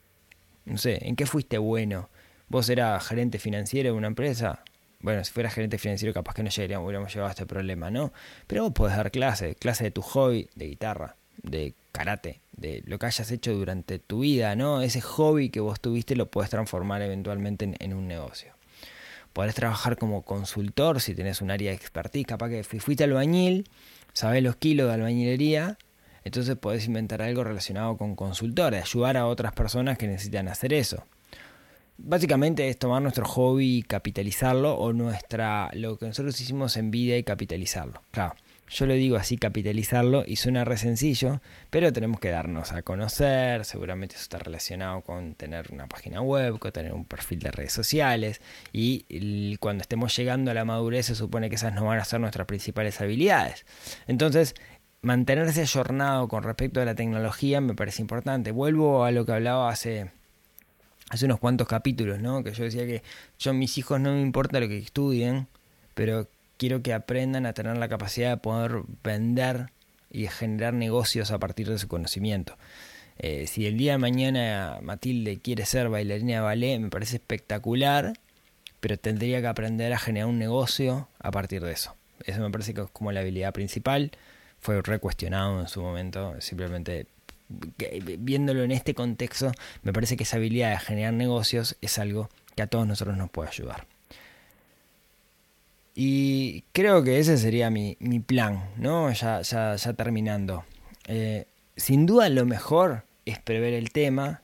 No 0.66 0.78
sé, 0.78 1.08
¿en 1.08 1.16
qué 1.16 1.26
fuiste 1.26 1.58
bueno? 1.58 2.10
¿Vos 2.50 2.70
eras 2.70 3.06
gerente 3.08 3.40
financiero 3.40 3.92
de 3.92 3.98
una 3.98 4.08
empresa? 4.08 4.64
bueno, 5.02 5.24
si 5.24 5.32
fuera 5.32 5.50
gerente 5.50 5.78
financiero 5.78 6.14
capaz 6.14 6.34
que 6.36 6.44
no 6.44 6.50
llegaríamos, 6.50 6.86
hubiéramos 6.86 7.14
llevado 7.14 7.30
a 7.30 7.32
este 7.32 7.46
problema, 7.46 7.90
¿no? 7.90 8.14
Pero 8.48 8.64
vos 8.64 8.74
podés 8.74 8.96
dar 8.96 9.12
clase, 9.12 9.56
clase 9.56 9.86
de 9.86 9.92
tu 9.92 10.02
hobby, 10.02 10.50
de 10.56 10.68
guitarra, 10.68 11.16
de 11.42 11.74
karate, 11.92 12.42
de 12.56 12.84
lo 12.86 13.00
que 13.00 13.08
hayas 13.08 13.32
hecho 13.32 13.54
durante 13.54 14.00
tu 14.00 14.22
vida, 14.22 14.56
¿no? 14.56 14.82
Ese 14.82 15.02
hobby 15.02 15.50
que 15.50 15.60
vos 15.60 15.80
tuviste 15.80 16.16
lo 16.16 16.30
puedes 16.30 16.50
transformar 16.50 17.02
eventualmente 17.02 17.74
en, 17.80 17.94
un 17.94 18.08
negocio. 18.08 18.54
Podés 19.34 19.56
trabajar 19.56 19.98
como 19.98 20.24
consultor 20.24 21.02
si 21.02 21.16
tenés 21.16 21.42
un 21.42 21.52
área 21.52 21.72
de 21.72 21.78
expertise, 21.78 22.28
capaz 22.28 22.50
que 22.50 22.64
fuiste 22.64 23.04
albañil, 23.04 23.70
sabés 24.14 24.44
los 24.44 24.56
kilos 24.56 24.88
de 24.88 24.94
albañilería, 24.94 25.78
entonces 26.24 26.56
podés 26.56 26.86
inventar 26.86 27.22
algo 27.22 27.44
relacionado 27.44 27.98
con 27.98 28.16
consultor, 28.16 28.76
ayudar 28.76 29.18
a 29.18 29.28
otras 29.28 29.54
personas 29.54 29.98
que 29.98 30.08
necesitan 30.08 30.48
hacer 30.48 30.74
eso 30.74 31.04
básicamente 32.04 32.68
es 32.70 32.78
tomar 32.78 33.02
nuestro 33.02 33.26
hobby 33.26 33.78
y 33.78 33.84
capitalizarlo 33.84 34.76
o 34.76 34.94
nuestra 34.94 35.70
lo 35.74 35.98
que 35.98 36.08
nosotros 36.08 36.40
hicimos 36.40 36.78
en 36.78 36.92
vida 36.92 37.18
y 37.18 37.24
capitalizarlo. 37.24 38.02
Claro, 38.12 38.36
yo 38.72 38.86
lo 38.86 38.94
digo 38.94 39.18
así 39.18 39.38
capitalizarlo 39.38 40.24
y 40.26 40.38
suena 40.38 40.64
re 40.64 40.78
sencillo, 40.78 41.42
pero 41.70 41.92
tenemos 41.92 42.22
que 42.22 42.30
darnos 42.30 42.72
a 42.72 42.82
conocer, 42.84 43.66
seguramente 43.66 44.16
eso 44.16 44.24
está 44.24 44.40
relacionado 44.40 45.02
con 45.02 45.36
tener 45.36 45.74
una 45.74 45.88
página 45.88 46.22
web, 46.22 46.58
con 46.58 46.72
tener 46.72 46.94
un 46.94 47.04
perfil 47.04 47.40
de 47.40 47.52
redes 47.52 47.74
sociales 47.74 48.40
y 48.72 49.58
cuando 49.58 49.82
estemos 49.82 50.16
llegando 50.16 50.52
a 50.52 50.54
la 50.54 50.64
madurez 50.64 51.08
se 51.08 51.16
supone 51.16 51.50
que 51.50 51.56
esas 51.56 51.74
no 51.74 51.86
van 51.86 52.00
a 52.00 52.06
ser 52.06 52.22
nuestras 52.22 52.48
principales 52.48 53.02
habilidades. 53.02 53.66
Entonces, 54.08 54.56
mantenerse 55.02 55.62
ayornado 55.62 56.30
con 56.30 56.44
respecto 56.44 56.80
a 56.82 56.86
la 56.86 56.96
tecnología 56.96 57.60
me 57.60 57.76
parece 57.76 58.02
importante. 58.02 58.52
Vuelvo 58.52 59.04
a 59.04 59.12
lo 59.12 59.26
que 59.26 59.34
hablaba 59.34 59.70
hace 59.70 60.12
hace 61.10 61.26
unos 61.26 61.40
cuantos 61.40 61.68
capítulos, 61.68 62.20
¿no? 62.20 62.42
Que 62.42 62.54
yo 62.54 62.64
decía 62.64 62.86
que 62.86 63.04
yo 63.38 63.54
mis 63.54 63.78
hijos 63.78 64.00
no 64.00 64.14
me 64.14 64.22
importa 64.22 64.62
lo 64.62 64.70
que 64.70 64.78
estudien, 64.78 65.48
pero 65.94 66.30
quiero 66.62 66.84
que 66.84 66.94
aprendan 66.94 67.48
a 67.48 67.54
tener 67.54 67.76
la 67.78 67.90
capacidad 67.90 68.30
de 68.30 68.38
poder 68.38 68.84
vender 69.04 69.72
y 70.12 70.28
generar 70.28 70.76
negocios 70.76 71.32
a 71.32 71.40
partir 71.40 71.68
de 71.68 71.80
su 71.80 71.88
conocimiento. 71.88 72.56
Eh, 73.18 73.48
si 73.48 73.66
el 73.66 73.80
día 73.80 73.94
de 73.94 73.98
mañana 73.98 74.78
Matilde 74.84 75.40
quiere 75.40 75.66
ser 75.66 75.90
bailarina 75.90 76.36
de 76.36 76.40
ballet, 76.42 76.80
me 76.80 76.92
parece 76.92 77.16
espectacular, 77.16 78.14
pero 78.80 78.96
tendría 78.96 79.42
que 79.42 79.48
aprender 79.48 79.92
a 79.92 79.98
generar 79.98 80.30
un 80.30 80.38
negocio 80.38 81.08
a 81.18 81.32
partir 81.32 81.64
de 81.64 81.72
eso. 81.72 81.96
Eso 82.26 82.42
me 82.42 82.52
parece 82.52 82.76
que 82.76 82.82
es 82.82 82.90
como 82.92 83.12
la 83.12 83.22
habilidad 83.22 83.54
principal. 83.54 84.12
fue 84.60 84.84
recuestionado 84.84 85.62
en 85.62 85.68
su 85.68 85.82
momento, 85.82 86.40
simplemente 86.42 87.08
viéndolo 88.20 88.62
en 88.62 88.72
este 88.72 88.94
contexto, 88.94 89.52
me 89.82 89.94
parece 89.94 90.16
que 90.16 90.26
esa 90.26 90.38
habilidad 90.38 90.70
de 90.70 90.78
generar 90.78 91.14
negocios 91.14 91.76
es 91.82 91.98
algo 91.98 92.30
que 92.56 92.62
a 92.62 92.68
todos 92.68 92.86
nosotros 92.86 93.18
nos 93.18 93.32
puede 93.32 93.50
ayudar. 93.50 93.88
Y 95.94 96.64
creo 96.72 97.04
que 97.04 97.20
ese 97.20 97.38
sería 97.38 97.70
mi, 97.70 97.96
plan, 98.26 98.70
¿no? 98.78 99.12
Ya, 99.12 99.42
ya, 99.42 99.76
ya 99.76 99.94
terminando. 99.94 100.64
Eh, 101.08 101.46
sin 101.76 102.06
duda 102.06 102.30
lo 102.30 102.46
mejor 102.46 103.06
es 103.26 103.40
prever 103.40 103.74
el 103.74 103.92
tema 103.92 104.42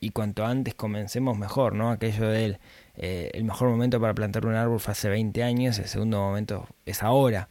y 0.00 0.10
cuanto 0.10 0.44
antes 0.44 0.74
comencemos 0.74 1.38
mejor, 1.38 1.74
¿no? 1.74 1.90
Aquello 1.90 2.28
del 2.28 2.58
eh, 2.96 3.30
el 3.34 3.44
mejor 3.44 3.68
momento 3.68 4.00
para 4.00 4.14
plantar 4.14 4.46
un 4.46 4.54
árbol 4.54 4.78
fue 4.78 4.92
hace 4.92 5.08
20 5.08 5.42
años, 5.42 5.78
el 5.78 5.86
segundo 5.86 6.18
momento 6.18 6.68
es 6.86 7.02
ahora. 7.02 7.48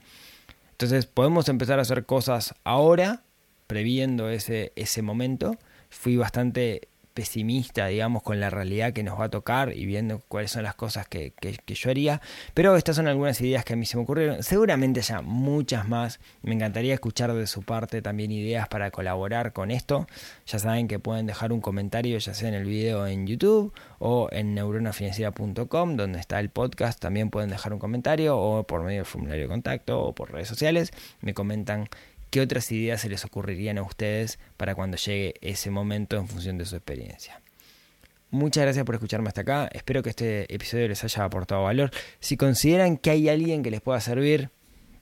Entonces 0.71 1.05
podemos 1.05 1.49
empezar 1.49 1.79
a 1.79 1.81
hacer 1.81 2.05
cosas 2.05 2.55
ahora, 2.63 3.23
previendo 3.67 4.29
ese, 4.29 4.71
ese 4.75 5.01
momento. 5.01 5.57
Fui 5.89 6.17
bastante 6.17 6.87
pesimista, 7.13 7.87
digamos, 7.87 8.23
con 8.23 8.39
la 8.39 8.49
realidad 8.49 8.93
que 8.93 9.03
nos 9.03 9.19
va 9.19 9.25
a 9.25 9.29
tocar 9.29 9.73
y 9.75 9.85
viendo 9.85 10.19
cuáles 10.27 10.51
son 10.51 10.63
las 10.63 10.75
cosas 10.75 11.07
que, 11.07 11.33
que, 11.39 11.73
yo 11.73 11.89
haría. 11.89 12.21
Pero 12.53 12.75
estas 12.75 12.95
son 12.95 13.07
algunas 13.07 13.39
ideas 13.41 13.63
que 13.65 13.73
a 13.73 13.75
mí 13.75 13.85
se 13.85 13.97
me 13.97 14.03
ocurrieron. 14.03 14.43
Seguramente 14.43 15.01
ya 15.01 15.21
muchas 15.21 15.87
más. 15.87 16.19
Me 16.41 16.53
encantaría 16.53 16.93
escuchar 16.93 17.33
de 17.33 17.47
su 17.47 17.63
parte 17.63 18.01
también 18.01 18.31
ideas 18.31 18.67
para 18.67 18.91
colaborar 18.91 19.53
con 19.53 19.71
esto. 19.71 20.07
Ya 20.47 20.59
saben 20.59 20.87
que 20.87 20.99
pueden 20.99 21.25
dejar 21.25 21.53
un 21.53 21.61
comentario, 21.61 22.17
ya 22.17 22.33
sea 22.33 22.49
en 22.49 22.55
el 22.55 22.65
video 22.65 23.07
en 23.07 23.27
YouTube 23.27 23.73
o 23.99 24.27
en 24.31 24.53
neuronafinanciera.com, 24.55 25.95
donde 25.95 26.19
está 26.19 26.39
el 26.39 26.49
podcast. 26.49 26.99
También 26.99 27.29
pueden 27.29 27.49
dejar 27.49 27.73
un 27.73 27.79
comentario 27.79 28.37
o 28.37 28.63
por 28.63 28.83
medio 28.83 28.99
del 28.99 29.05
formulario 29.05 29.43
de 29.43 29.49
contacto 29.49 30.01
o 30.01 30.13
por 30.13 30.31
redes 30.31 30.47
sociales. 30.47 30.91
Me 31.21 31.33
comentan 31.33 31.89
¿Qué 32.33 32.41
otras 32.41 32.71
ideas 32.71 32.99
se 32.99 33.09
les 33.09 33.23
ocurrirían 33.25 33.77
a 33.77 33.83
ustedes 33.83 34.39
para 34.57 34.73
cuando 34.73 34.97
llegue 34.97 35.35
ese 35.41 35.69
momento 35.69 36.17
en 36.17 36.27
función 36.27 36.57
de 36.57 36.65
su 36.65 36.75
experiencia? 36.75 37.39
Muchas 38.31 38.63
gracias 38.63 38.83
por 38.85 38.95
escucharme 38.95 39.27
hasta 39.27 39.41
acá. 39.41 39.69
Espero 39.71 40.01
que 40.01 40.09
este 40.09 40.51
episodio 40.51 40.87
les 40.87 41.03
haya 41.03 41.25
aportado 41.25 41.61
valor. 41.61 41.91
Si 42.19 42.35
consideran 42.35 42.97
que 42.97 43.11
hay 43.11 43.29
alguien 43.29 43.61
que 43.61 43.69
les 43.69 43.81
pueda 43.81 44.01
servir, 44.01 44.49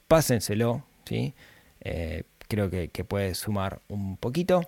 pásenselo. 0.10 0.84
¿sí? 1.06 1.34
Eh, 1.80 2.24
creo 2.50 2.70
que, 2.70 2.90
puede 3.06 3.34
sumar 3.34 3.80
un 3.88 4.18
poquito 4.18 4.68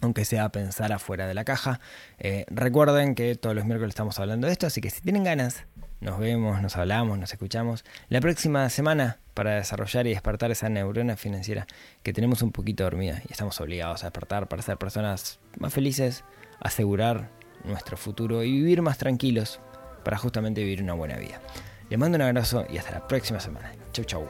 aunque 0.00 0.24
sea 0.24 0.48
pensar 0.50 0.92
afuera 0.92 1.26
de 1.26 1.34
la 1.34 1.44
caja. 1.44 1.80
Eh, 2.20 2.44
recuerden 2.46 3.16
que 3.16 3.34
todos 3.34 3.56
los 3.56 3.64
miércoles 3.64 3.90
estamos 3.90 4.16
hablando 4.20 4.46
de 4.46 4.52
esto, 4.52 4.68
así 4.68 4.80
que 4.80 4.90
si 4.90 5.00
tienen 5.00 5.24
ganas 5.24 5.64
nos 6.00 6.18
vemos, 6.18 6.62
nos 6.62 6.76
hablamos, 6.76 7.18
nos 7.18 7.32
escuchamos 7.32 7.84
la 8.08 8.20
próxima 8.20 8.68
semana 8.70 9.18
para 9.34 9.56
desarrollar 9.56 10.06
y 10.06 10.10
despertar 10.10 10.50
esa 10.50 10.68
neurona 10.68 11.16
financiera 11.16 11.66
que 12.02 12.12
tenemos 12.12 12.42
un 12.42 12.52
poquito 12.52 12.84
dormida 12.84 13.20
y 13.28 13.32
estamos 13.32 13.60
obligados 13.60 14.02
a 14.02 14.06
despertar 14.06 14.48
para 14.48 14.62
ser 14.62 14.78
personas 14.78 15.38
más 15.58 15.72
felices, 15.72 16.24
asegurar 16.60 17.28
nuestro 17.64 17.96
futuro 17.96 18.42
y 18.42 18.50
vivir 18.50 18.82
más 18.82 18.98
tranquilos 18.98 19.60
para 20.04 20.16
justamente 20.16 20.62
vivir 20.62 20.82
una 20.82 20.94
buena 20.94 21.16
vida. 21.16 21.40
Les 21.90 21.98
mando 21.98 22.16
un 22.16 22.22
abrazo 22.22 22.64
y 22.70 22.78
hasta 22.78 22.92
la 22.92 23.06
próxima 23.06 23.40
semana. 23.40 23.72
Chau 23.92 24.04
chau. 24.04 24.28